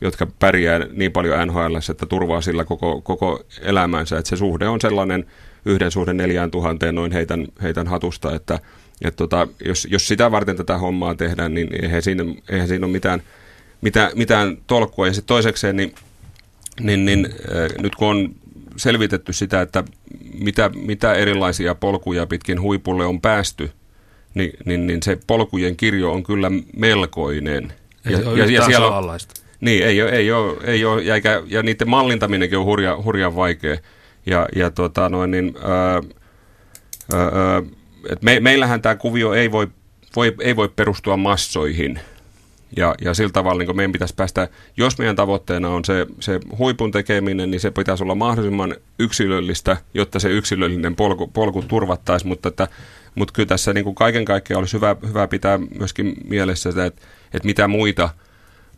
[0.00, 4.18] jotka pärjää niin paljon NHL, että turvaa sillä koko, koko elämänsä.
[4.18, 5.26] Että se suhde on sellainen
[5.64, 8.58] yhden suhde neljään tuhanteen noin heitän, heitän hatusta, että
[9.04, 12.92] et tota, jos, jos sitä varten tätä hommaa tehdään, niin eihän siinä, eihän siinä ole
[12.92, 13.22] mitään,
[13.84, 15.06] mitään, mitään tolkkua.
[15.06, 15.94] Ja sitten toisekseen, niin,
[16.80, 18.34] niin, niin äh, nyt kun on
[18.76, 19.84] selvitetty sitä, että
[20.34, 23.70] mitä, mitä erilaisia polkuja pitkin huipulle on päästy,
[24.34, 27.72] niin, niin, niin se polkujen kirjo on kyllä melkoinen.
[28.04, 29.18] Ja, ja, ja siellä on,
[29.60, 33.36] niin, ei ole, ei ole, ei ole ja, eikä, ja niiden mallintaminenkin on hurja, hurjan
[33.36, 33.76] vaikea.
[34.26, 36.02] Ja, ja tota noin, niin, ää,
[37.12, 37.62] ää,
[38.10, 39.68] et me, meillähän tämä kuvio ei voi,
[40.16, 42.00] voi, ei voi perustua massoihin.
[42.76, 46.90] Ja, ja sillä tavalla niin meidän pitäisi päästä, jos meidän tavoitteena on se, se huipun
[46.90, 52.28] tekeminen, niin se pitäisi olla mahdollisimman yksilöllistä, jotta se yksilöllinen polku, polku turvattaisiin.
[52.28, 52.68] Mutta, että,
[53.14, 56.86] mutta kyllä tässä niin kuin kaiken kaikkiaan olisi hyvä, hyvä pitää myöskin mielessä, että,
[57.32, 58.08] että mitä muita–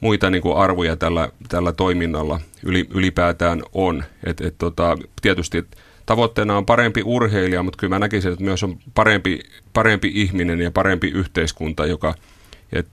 [0.01, 4.05] muita niin kuin arvoja tällä, tällä toiminnalla yli, ylipäätään on.
[4.25, 5.65] Et, et, tota, tietysti
[6.07, 9.41] tavoitteena on parempi urheilija, mutta kyllä mä näkisin, että myös on parempi,
[9.73, 12.15] parempi ihminen ja parempi yhteiskunta, joka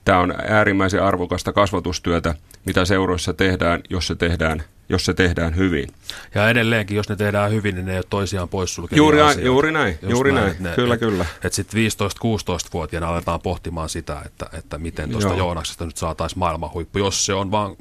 [0.04, 2.34] Tämä on äärimmäisen arvokasta kasvatustyötä,
[2.64, 5.88] mitä seuroissa tehdään, jos se tehdaan jos se tehdään hyvin.
[6.34, 9.46] Ja edelleenkin, jos ne tehdään hyvin, niin ne ei ole toisiaan poissulkevia juuri, asioita.
[9.46, 11.26] juuri näin, Just juuri näin, ne, kyllä, et, kyllä.
[11.44, 16.98] Että sitten 15-16-vuotiaana aletaan pohtimaan sitä, että, että miten tuosta Joonaksesta nyt saataisiin maailman huippu,
[16.98, 17.76] jos se on vaan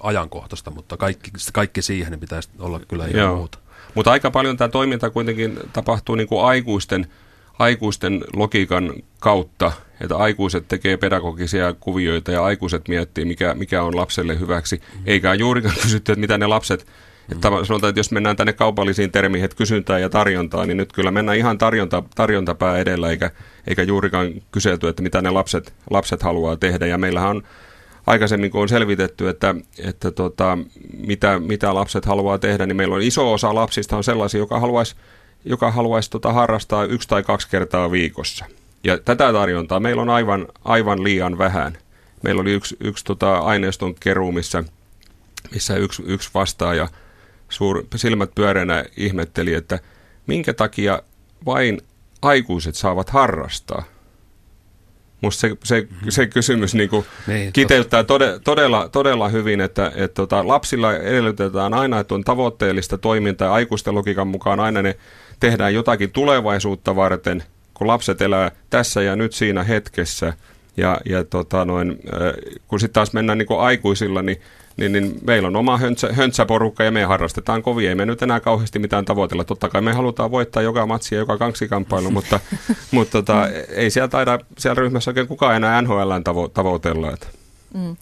[0.00, 3.36] ajankohtaista, mutta kaikki, kaikki siihen niin pitäisi olla kyllä ihan Joo.
[3.36, 3.58] muuta.
[3.94, 7.06] Mutta aika paljon tämä toiminta kuitenkin tapahtuu niin kuin aikuisten–
[7.58, 14.40] aikuisten logiikan kautta, että aikuiset tekee pedagogisia kuvioita ja aikuiset miettii, mikä, mikä on lapselle
[14.40, 15.02] hyväksi, mm.
[15.06, 16.86] eikä juurikaan kysytty, että mitä ne lapset,
[17.32, 21.10] että sanotaan, että jos mennään tänne kaupallisiin termiin, että kysyntää ja tarjontaa, niin nyt kyllä
[21.10, 23.30] mennään ihan tarjonta, tarjontapää edellä, eikä,
[23.66, 26.86] eikä juurikaan kyselty, että mitä ne lapset, lapset haluaa tehdä.
[26.86, 27.42] Ja meillähän on
[28.06, 30.58] aikaisemmin, kun on selvitetty, että, että tota,
[31.06, 34.96] mitä, mitä lapset haluaa tehdä, niin meillä on iso osa lapsista on sellaisia, joka haluaisi
[35.46, 38.44] joka haluaisi tota harrastaa yksi tai kaksi kertaa viikossa.
[38.86, 41.78] Ja tätä tarjontaa meillä on aivan, aivan liian vähän.
[42.22, 44.64] Meillä oli yksi, yksi tota aineiston keruu, missä,
[45.52, 46.88] missä yksi, yksi vastaaja
[47.48, 49.78] suur, silmät pyöreänä ihmetteli, että
[50.26, 51.02] minkä takia
[51.46, 51.80] vain
[52.22, 53.84] aikuiset saavat harrastaa.
[55.20, 60.14] Musta se, se, se kysymys niin kuin niin, kiteyttää tode, todella, todella hyvin, että, että
[60.14, 63.54] tota, lapsilla edellytetään aina, että on tavoitteellista toimintaa.
[63.54, 64.96] Aikuisten logiikan mukaan aina ne
[65.40, 67.42] tehdään jotakin tulevaisuutta varten,
[67.76, 70.32] kun lapset elää tässä ja nyt siinä hetkessä.
[70.76, 72.00] Ja, ja tota noin,
[72.68, 74.40] kun sitten taas mennään niin aikuisilla, niin,
[74.76, 77.88] niin, niin meillä on oma höntsä, höntsäporukka ja me harrastetaan kovin.
[77.88, 79.44] Ei me nyt enää kauheasti mitään tavoitella.
[79.44, 82.40] Totta kai me halutaan voittaa joka matsi ja joka kaksikamppailu, mutta,
[82.90, 87.10] mutta tota, ei siellä taida siellä ryhmässä oikein kukaan enää NHL tavo- tavoitella.
[87.10, 87.26] Että.
[87.74, 87.96] Mm.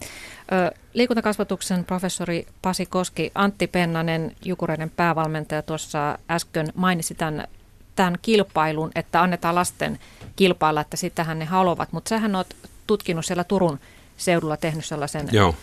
[0.93, 7.47] Liikuntakasvatuksen professori Pasi Koski, Antti Pennanen, Jukureiden päävalmentaja tuossa äsken mainitsi tämän,
[7.95, 9.99] tämän kilpailun, että annetaan lasten
[10.35, 12.55] kilpailla, että sitähän ne haluavat, mutta sähän olet
[12.87, 13.79] tutkinut siellä Turun
[14.17, 15.55] seudulla tehnyt sellaisen Joo.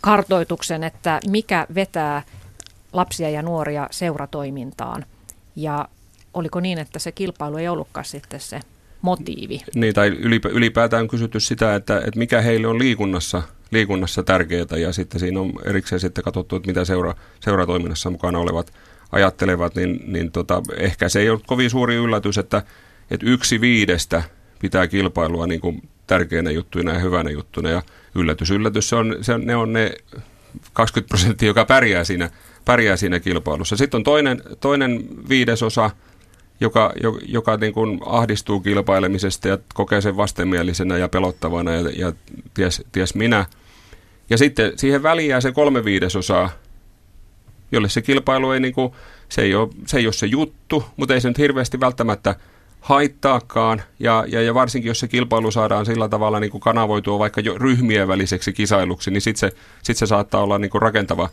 [0.00, 2.22] kartoituksen, että mikä vetää
[2.92, 5.04] lapsia ja nuoria seuratoimintaan.
[5.56, 5.88] Ja
[6.34, 8.60] oliko niin, että se kilpailu ei ollutkaan sitten se
[9.02, 9.60] motiivi.
[9.74, 10.08] Niin, tai
[10.50, 15.40] ylipäätään on kysytty sitä, että, että mikä heille on liikunnassa, liikunnassa tärkeää ja sitten siinä
[15.40, 18.72] on erikseen sitten katsottu, että mitä seura, seuratoiminnassa mukana olevat
[19.12, 22.62] ajattelevat, niin, niin tota, ehkä se ei ole kovin suuri yllätys, että,
[23.10, 24.22] että yksi viidestä
[24.58, 27.82] pitää kilpailua niin kuin tärkeänä juttuina ja hyvänä juttuna ja
[28.14, 29.92] yllätys, yllätys, se on, se ne on ne
[30.72, 32.30] 20 prosenttia, joka pärjää siinä,
[32.64, 33.76] pärjää siinä kilpailussa.
[33.76, 35.90] Sitten on toinen, toinen viidesosa,
[36.60, 36.92] joka,
[37.26, 42.12] joka niin kuin ahdistuu kilpailemisesta ja kokee sen vastenmielisenä ja pelottavana ja, ja
[42.54, 43.46] ties, ties minä.
[44.30, 46.50] Ja sitten siihen väliin jää se kolme viidesosaa,
[47.72, 48.92] jolle se kilpailu ei, niin kuin,
[49.28, 52.34] se ei, ole, se ei ole se juttu, mutta ei se nyt hirveästi välttämättä
[52.80, 53.82] haittaakaan.
[53.98, 57.58] Ja, ja, ja varsinkin, jos se kilpailu saadaan sillä tavalla niin kuin kanavoitua vaikka jo
[57.58, 61.28] ryhmien väliseksi kisailuksi, niin sitten se, sit se saattaa olla niin kuin rakentava,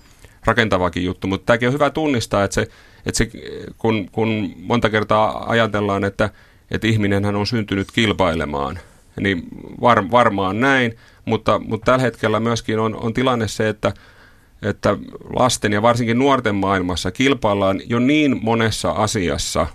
[0.46, 1.28] rakentavakin juttu.
[1.28, 2.62] Mutta tämäkin on hyvä tunnistaa, että, se,
[3.06, 3.30] että se,
[3.78, 6.30] kun, kun monta kertaa ajatellaan, että,
[6.72, 8.80] että ihminenhän on syntynyt kilpailemaan,
[9.20, 9.48] niin
[9.82, 13.94] var, varmaan näin, mutta, mutta tällä hetkellä myöskin on, on tilanne se, että
[14.62, 14.97] että
[15.36, 19.68] lasten ja varsinkin nuorten maailmassa kilpaillaan jo niin monessa asiassa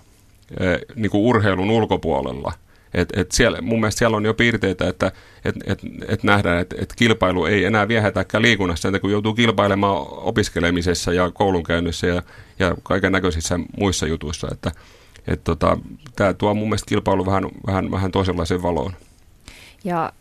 [0.59, 2.53] eh, niin kuin urheilun ulkopuolella.
[2.93, 5.11] Et, et siellä, mun mielestä siellä on jo piirteitä, että
[5.45, 10.07] et, et, et nähdään, että et kilpailu ei enää viehätäkään liikunnassa, että kun joutuu kilpailemaan
[10.09, 12.23] opiskelemisessa ja koulunkäynnissä ja,
[12.59, 14.47] ja kaiken näköisissä muissa jutuissa.
[14.51, 14.71] Että
[15.27, 15.77] et tota,
[16.15, 18.93] Tämä tuo mun mielestä kilpailu vähän, vähän, vähän toisenlaiseen valoon.
[19.83, 20.13] Ja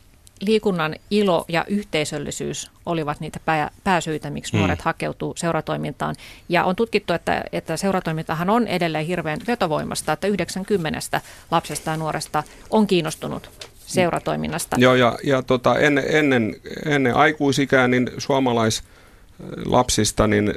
[0.42, 4.58] liikunnan ilo ja yhteisöllisyys olivat niitä pää, pääsyitä, miksi mm.
[4.58, 4.84] nuoret mm.
[4.84, 6.14] hakeutuu seuratoimintaan.
[6.48, 11.20] Ja on tutkittu, että, että seuratoimintahan on edelleen hirveän vetovoimasta, että 90
[11.50, 13.50] lapsesta ja nuoresta on kiinnostunut
[13.86, 14.76] seuratoiminnasta.
[14.80, 20.54] Joo, ja, ja tota, ennen, ennen, ennen aikuisikää niin suomalaislapsista niin eh,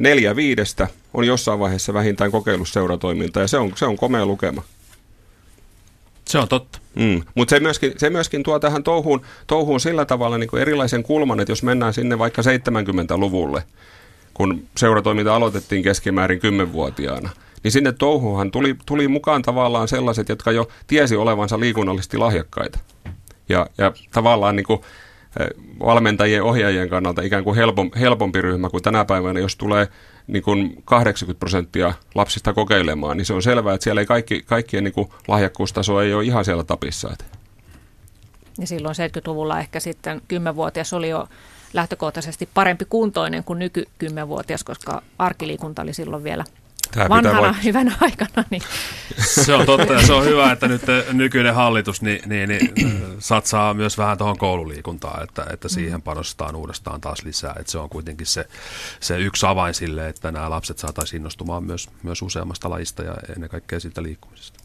[0.00, 4.62] neljä viidestä on jossain vaiheessa vähintään kokeillut seuratoimintaa, ja se on, se on komea lukema.
[6.34, 6.78] Se on totta.
[6.94, 7.22] Mm.
[7.34, 11.40] Mutta se myöskin, se myöskin tuo tähän touhuun, touhuun sillä tavalla niin kuin erilaisen kulman,
[11.40, 13.62] että jos mennään sinne vaikka 70-luvulle,
[14.34, 17.30] kun seuratoiminta aloitettiin keskimäärin 10-vuotiaana,
[17.62, 22.78] niin sinne touhuhan tuli, tuli mukaan tavallaan sellaiset, jotka jo tiesi olevansa liikunnallisesti lahjakkaita.
[23.48, 24.80] Ja, ja tavallaan niin kuin,
[25.40, 25.46] eh,
[25.80, 29.88] valmentajien ohjaajien kannalta ikään kuin helpompi, helpompi ryhmä kuin tänä päivänä, jos tulee
[30.26, 34.84] niin kuin 80 prosenttia lapsista kokeilemaan, niin se on selvää, että siellä ei kaikki, kaikkien
[34.84, 37.16] niin kuin lahjakkuustaso ei ole ihan siellä tapissa.
[38.58, 40.22] Ja silloin 70-luvulla ehkä sitten
[40.52, 41.28] 10-vuotias oli jo
[41.72, 46.44] lähtökohtaisesti parempi kuntoinen kuin nyky 10-vuotias, koska arkiliikunta oli silloin vielä
[46.94, 48.44] Tämä vanhana hyvänä aikana.
[48.50, 48.62] Niin.
[49.18, 50.82] Se on totta ja se on hyvä, että nyt
[51.12, 52.72] nykyinen hallitus niin, niin, niin,
[53.18, 57.54] satsaa myös vähän tuohon koululiikuntaan, että, että siihen panostetaan uudestaan taas lisää.
[57.58, 58.48] Että se on kuitenkin se,
[59.00, 63.50] se yksi avain sille, että nämä lapset saataisiin innostumaan myös, myös useammasta lajista ja ennen
[63.50, 64.64] kaikkea siltä liikkumisesta.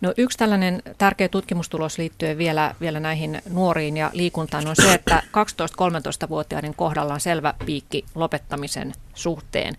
[0.00, 5.22] No yksi tällainen tärkeä tutkimustulos liittyen vielä, vielä näihin nuoriin ja liikuntaan on se, että
[5.26, 9.76] 12-13-vuotiaiden kohdalla on selvä piikki lopettamisen suhteen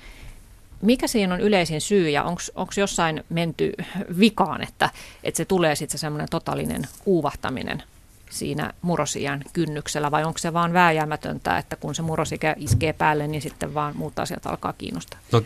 [0.81, 2.23] mikä siinä on yleisin syy ja
[2.55, 3.73] onko jossain menty
[4.19, 4.89] vikaan, että,
[5.23, 7.83] että se tulee sitten se semmoinen totaalinen uuvahtaminen
[8.29, 13.41] siinä murrosiän kynnyksellä vai onko se vaan vääjäämätöntä, että kun se murrosikä iskee päälle, niin
[13.41, 15.19] sitten vaan muut asiat alkaa kiinnostaa?
[15.31, 15.41] No,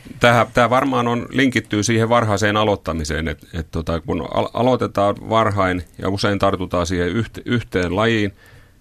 [0.53, 6.09] tämä varmaan on linkittyy siihen varhaiseen aloittamiseen, että et tota, kun al- aloitetaan varhain ja
[6.09, 8.33] usein tartutaan siihen yhte, yhteen lajiin,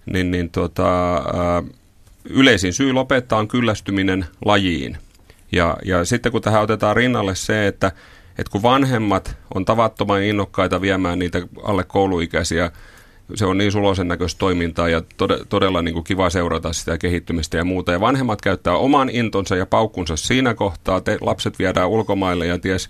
[0.05, 1.21] niin, niin tota, ä,
[2.23, 4.97] yleisin syy lopettaa on kyllästyminen lajiin.
[5.53, 7.87] Ja, ja sitten kun tähän otetaan rinnalle se, että,
[8.37, 12.71] että kun vanhemmat on tavattoman innokkaita viemään niitä alle kouluikäisiä,
[13.35, 17.57] se on niin sulosen näköistä toimintaa ja todella, todella niin kuin kiva seurata sitä kehittymistä
[17.57, 17.91] ja muuta.
[17.91, 22.89] Ja vanhemmat käyttää oman intonsa ja paukkunsa siinä kohtaa, te, lapset viedään ulkomaille ja ties,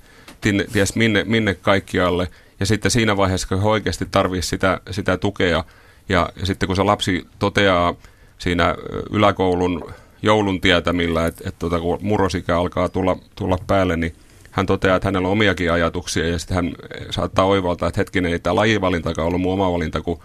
[0.73, 2.27] ties minne, minne kaikkialle.
[2.59, 5.63] Ja sitten siinä vaiheessa, kun he oikeasti tarvitsisi sitä, sitä tukea,
[6.09, 7.95] ja, ja sitten kun se lapsi toteaa
[8.37, 8.75] siinä
[9.11, 9.93] yläkoulun
[10.23, 14.15] joulun tietämillä, että, että tuota, kun murrosikä alkaa tulla, tulla päälle, niin
[14.51, 16.75] hän toteaa, että hänellä on omiakin ajatuksia ja sitten hän
[17.09, 20.19] saattaa oivaltaa, että hetkinen, ei tämä lajivalintakaan ollut mun oma valinta, kun,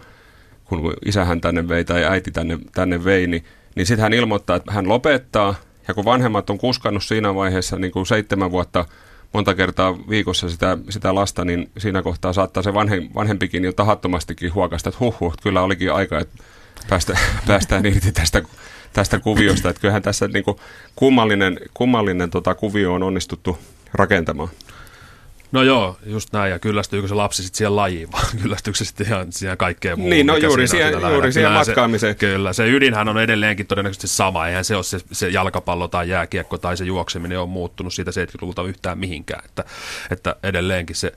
[0.65, 3.43] kun isähän tänne vei tai äiti tänne, tänne vei, niin,
[3.75, 5.55] niin sitten hän ilmoittaa, että hän lopettaa.
[5.87, 8.85] Ja kun vanhemmat on kuskannut siinä vaiheessa niin kuin seitsemän vuotta
[9.33, 14.53] monta kertaa viikossa sitä, sitä lasta, niin siinä kohtaa saattaa se vanhem, vanhempikin jo tahattomastikin
[14.53, 16.43] huokasta, että huh, huh kyllä olikin aika, että
[16.89, 18.41] päästä, päästään irti tästä
[18.93, 19.69] tästä kuviosta.
[19.69, 20.57] Että kyllähän tässä niin kuin
[20.95, 23.57] kummallinen, kummallinen tota, kuvio on onnistuttu
[23.93, 24.49] rakentamaan.
[25.51, 26.51] No joo, just näin.
[26.51, 30.09] Ja kyllästyykö se lapsi sitten siihen lajiin, vai kyllästyykö se sitten ihan siihen kaikkeen muuhun?
[30.09, 32.13] Niin, no juuri siihen, juuri siihen matkaamiseen.
[32.13, 34.47] Se, kyllä, se ydinhän on edelleenkin todennäköisesti sama.
[34.47, 38.63] Eihän se ole se, se jalkapallo tai jääkiekko tai se juokseminen on muuttunut siitä 70-luvulta
[38.63, 39.45] yhtään mihinkään.
[39.45, 39.63] Että,
[40.11, 41.13] että edelleenkin se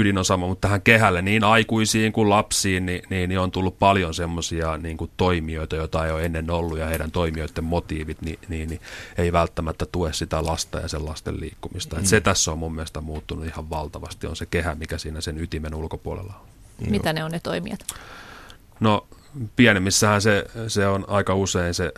[0.00, 3.78] ydin on sama, mutta tähän kehälle niin aikuisiin kuin lapsiin, niin, niin, niin on tullut
[3.78, 8.38] paljon semmoisia niin kuin toimijoita, joita ei ole ennen ollut, ja heidän toimijoiden motiivit niin,
[8.48, 8.80] niin, niin
[9.18, 11.96] ei välttämättä tue sitä lasta ja sen lasten liikkumista.
[11.96, 12.00] Mm.
[12.00, 15.38] Et se tässä on mun mielestä muuttunut ihan valtavasti, on se kehä, mikä siinä sen
[15.38, 16.90] ytimen ulkopuolella on.
[16.90, 17.80] Mitä ne on ne toimijat?
[18.80, 19.06] No
[19.56, 21.92] pienemmissähän se, se on aika usein se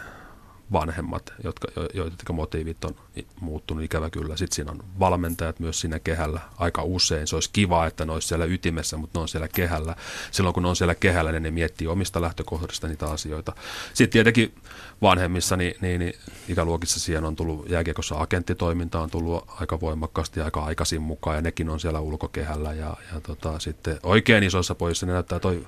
[0.72, 2.96] vanhemmat, jotka, jotka motiivit on
[3.40, 4.36] muuttunut ikävä kyllä.
[4.36, 7.26] Sitten siinä on valmentajat myös siinä kehällä aika usein.
[7.26, 9.96] Se olisi kiva, että ne olisi siellä ytimessä, mutta ne on siellä kehällä.
[10.30, 13.52] Silloin kun ne on siellä kehällä, niin ne miettii omista lähtökohdista niitä asioita.
[13.94, 14.54] Sitten tietenkin
[15.02, 16.14] vanhemmissa niin, niin, niin
[16.48, 21.68] ikäluokissa siihen on tullut jääkiekossa agenttitoiminta on tullut aika voimakkaasti aika aikaisin mukaan ja nekin
[21.68, 25.66] on siellä ulkokehällä ja, ja tota, sitten oikein isoissa pojissa ne näyttää toi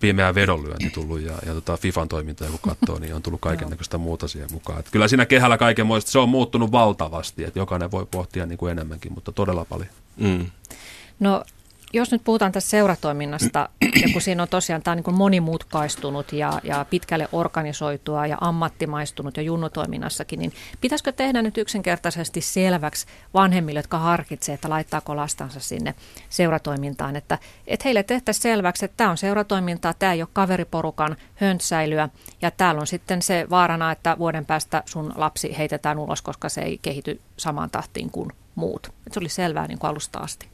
[0.00, 3.98] pimeä vedonlyönti tullut ja, ja tota FIFAn toiminta kun katsoo, niin on tullut kaiken näköistä
[3.98, 4.80] muuta siihen mukaan.
[4.80, 8.58] Et kyllä siinä kehällä kaiken muista se on muuttunut valtavasti, että jokainen voi pohtia niin
[8.58, 9.88] kuin enemmänkin, mutta todella paljon.
[10.16, 10.46] Mm.
[11.20, 11.44] No
[11.92, 13.68] jos nyt puhutaan tästä seuratoiminnasta,
[14.02, 19.36] ja kun siinä on tosiaan tämä on niin monimutkaistunut ja, ja pitkälle organisoitua ja ammattimaistunut
[19.36, 25.94] ja junnotoiminnassakin, niin pitäisikö tehdä nyt yksinkertaisesti selväksi vanhemmille, jotka harkitsevat, että laittaako lastansa sinne
[26.28, 32.08] seuratoimintaan, että, että heille tehtäisiin selväksi, että tämä on seuratoimintaa, tämä ei ole kaveriporukan höntsäilyä,
[32.42, 36.60] ja täällä on sitten se vaarana, että vuoden päästä sun lapsi heitetään ulos, koska se
[36.60, 38.86] ei kehity samaan tahtiin kuin muut.
[38.86, 40.48] Että se oli selvää niin kuin alusta asti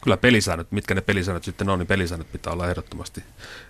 [0.00, 3.24] kyllä pelisäännöt, mitkä ne pelisäännöt sitten on, niin pelisäännöt pitää olla ehdottomasti,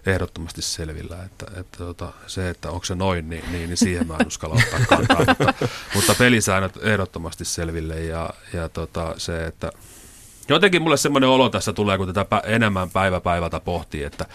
[0.07, 1.25] ehdottomasti selvillä.
[1.25, 4.55] Että, että tota, se, että onko se noin, niin, niin, niin siihen mä en uskalla
[4.55, 5.19] ottaa kantaa.
[5.19, 9.73] mutta, mutta pelisäännöt ehdottomasti selville ja, ja tota, se, että
[10.49, 14.27] jotenkin mulle semmoinen olo tässä tulee, kun tätä enemmän päivä päivältä pohtii, että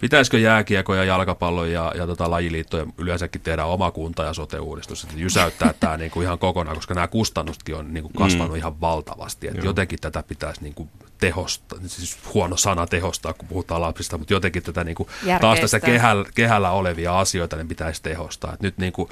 [0.00, 5.16] pitäisikö jääkiekko ja jalkapallo ja, ja tota lajiliittoja yleensäkin tehdä oma kunta- ja sote-uudistus, että
[5.18, 8.56] jysäyttää tämä niinku ihan kokonaan, koska nämä kustannustkin on niinku kasvanut mm.
[8.56, 9.48] ihan valtavasti.
[9.48, 10.88] Että jotenkin tätä pitäisi niinku
[11.18, 15.08] tehostaa, siis huono sana tehostaa, kun puhutaan lapsista, mutta jotenkin tätä niinku,
[15.40, 18.54] taas tässä kehällä, kehällä olevia asioita niin pitäisi tehostaa.
[18.54, 19.10] Et nyt niinku,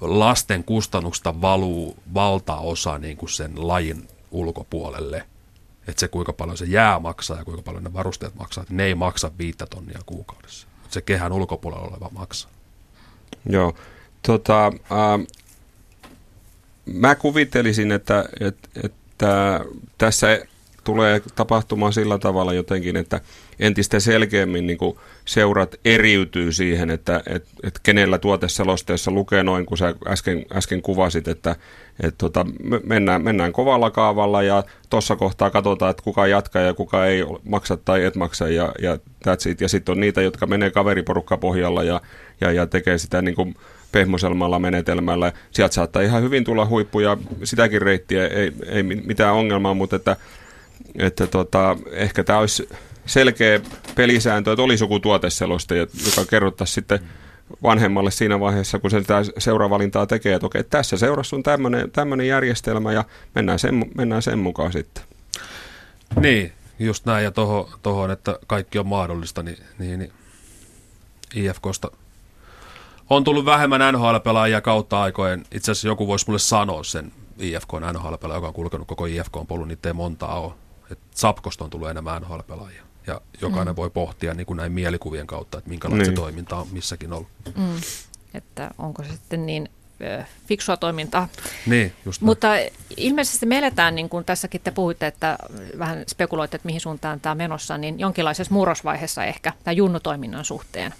[0.00, 5.24] lasten kustannuksista valuu valtaosa niinku sen lajin ulkopuolelle–
[5.88, 8.94] että se kuinka paljon se jää maksaa ja kuinka paljon ne varusteet maksaa, ne ei
[8.94, 10.68] maksa viittä tonnia kuukaudessa.
[10.84, 12.50] Että se kehän ulkopuolella oleva maksaa.
[13.48, 13.74] Joo,
[14.22, 15.26] tota, äh,
[16.86, 19.60] mä kuvittelisin, että, että, että
[19.98, 20.46] tässä
[20.84, 23.20] tulee tapahtumaan sillä tavalla jotenkin, että
[23.58, 24.98] entistä selkeämmin niin kuin
[25.28, 31.28] seurat eriytyy siihen, että et, et kenellä tuoteselosteessa lukee noin, kun sä äsken, äsken kuvasit,
[31.28, 31.56] että
[32.02, 32.46] et tota,
[32.84, 37.76] mennään, mennään kovalla kaavalla ja tuossa kohtaa katsotaan, että kuka jatkaa ja kuka ei maksa
[37.76, 39.60] tai et maksa ja, ja that's it.
[39.60, 42.00] Ja sitten on niitä, jotka menee kaveriporukka pohjalla ja,
[42.40, 43.54] ja, ja tekee sitä niin kuin
[43.92, 45.32] pehmoselmalla menetelmällä.
[45.50, 50.16] Sieltä saattaa ihan hyvin tulla huippuja, sitäkin reittiä ei, ei mitään ongelmaa, mutta että
[50.98, 52.68] että tota, ehkä tämä olisi
[53.08, 53.60] selkeä
[53.94, 57.00] pelisääntö, että olisi joku tuoteseloste, joka kerrottaisi sitten
[57.62, 59.02] vanhemmalle siinä vaiheessa, kun se
[59.38, 61.42] seuravalintaa tekee, että okei, tässä seurassa on
[61.92, 63.04] tämmöinen järjestelmä ja
[63.34, 65.04] mennään sen, mennään sen mukaan sitten.
[66.20, 70.12] Niin, just näin ja tohon, tohon että kaikki on mahdollista, niin, niin, niin
[71.34, 71.90] IFKsta
[73.10, 75.44] on tullut vähemmän NHL-pelaajia kautta aikojen.
[75.52, 79.88] Itse asiassa joku voisi mulle sanoa sen IFK NHL-pelaaja, joka on kulkenut koko IFK-polun, niitä
[79.88, 80.52] ei montaa ole.
[80.90, 82.87] Et Sapkosta on tullut enemmän NHL-pelaajia.
[83.08, 83.76] Ja jokainen mm.
[83.76, 86.14] voi pohtia niin kuin näin mielikuvien kautta, että minkälaista niin.
[86.14, 87.28] toiminta on missäkin ollut.
[87.56, 87.80] Mm.
[88.34, 89.68] Että onko se sitten niin
[90.46, 91.28] fiksua toimintaa.
[91.66, 92.48] Niin, just Mutta
[92.96, 95.38] ilmeisesti me eletään, niin kuin tässäkin te puhuitte, että
[95.78, 100.94] vähän spekuloitte, että mihin suuntaan tämä on menossa, niin jonkinlaisessa murrosvaiheessa ehkä tämän junnutoiminnan suhteen.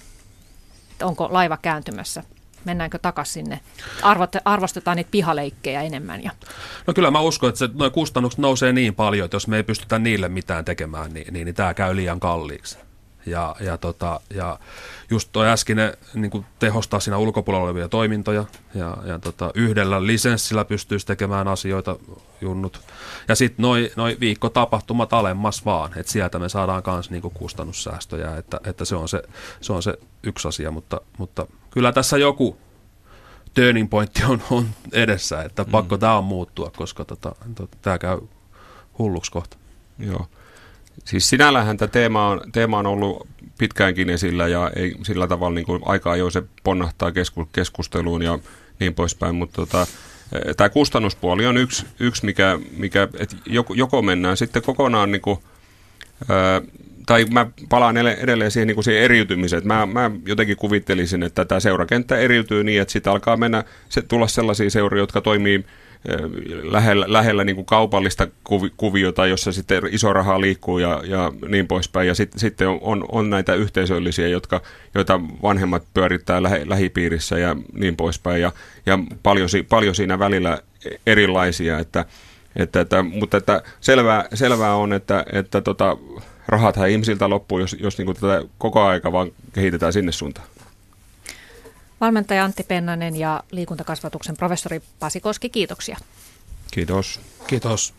[0.90, 2.24] Että onko laiva kääntymässä
[2.64, 3.61] mennäänkö takaisin sinne,
[4.02, 6.24] Arvot, arvostetaan niitä pihaleikkejä enemmän.
[6.24, 6.30] Ja.
[6.86, 9.98] No kyllä mä uskon, että nuo kustannukset nousee niin paljon, että jos me ei pystytä
[9.98, 12.78] niille mitään tekemään, niin, niin, niin tämä käy liian kalliiksi.
[13.26, 14.59] Ja, ja, tota, ja
[15.11, 18.44] just tuo äskinen niin tehostaa siinä ulkopuolella olevia toimintoja
[18.74, 21.96] ja, ja tota, yhdellä lisenssillä pystyisi tekemään asioita
[22.40, 22.80] junnut.
[23.28, 28.61] Ja sitten noin noi viikkotapahtumat alemmas vaan, että sieltä me saadaan myös niin kustannussäästöjä, että,
[28.64, 29.22] että se, on se,
[29.61, 32.57] se on se yksi asia, mutta, mutta kyllä tässä joku
[33.55, 35.71] turning pointti on, on edessä, että mm.
[35.71, 38.19] pakko tämä on muuttua, koska tota, tota, tämä käy
[38.99, 39.57] hulluksi kohta.
[39.99, 40.27] Joo.
[41.05, 45.66] Siis sinällähän tämä teema on, teema on ollut pitkäänkin esillä ja ei sillä tavalla niin
[45.66, 47.12] kuin aikaa jo se ponnahtaa
[47.53, 48.39] keskusteluun ja
[48.81, 54.03] niin poispäin, mutta tota, eh, tämä kustannuspuoli on yksi, yksi mikä, mikä että joko, joko
[54.03, 55.39] mennään sitten kokonaan niin kuin,
[56.29, 56.62] ää,
[57.09, 59.66] tai mä palaan edelleen siihen, niin kuin siihen eriytymiseen.
[59.66, 64.26] Mä, mä jotenkin kuvittelisin, että tämä seurakenttä eriytyy niin, että sitten alkaa mennä, se, tulla
[64.26, 65.64] sellaisia seuria, jotka toimii
[66.62, 68.26] lähellä, lähellä niin kuin kaupallista
[68.76, 72.09] kuviota, jossa sitten iso raha liikkuu ja, ja niin poispäin.
[72.09, 74.61] Ja sit, sitten on, on näitä yhteisöllisiä, jotka,
[74.94, 78.42] joita vanhemmat pyörittää lähe, lähipiirissä ja niin poispäin.
[78.42, 78.52] Ja,
[78.86, 80.59] ja paljon, paljon siinä välillä
[81.06, 82.04] erilaisia, että,
[82.56, 85.96] että, että, mutta että selvää, selvää on, että, että tota,
[86.49, 90.46] rahathan ihmisiltä loppuu, jos, jos niin kuin tätä koko aika vaan kehitetään sinne suuntaan.
[92.01, 95.96] Valmentaja Antti Pennanen ja liikuntakasvatuksen professori Pasi Koski, kiitoksia.
[96.70, 97.20] Kiitos.
[97.46, 97.94] Kiitos.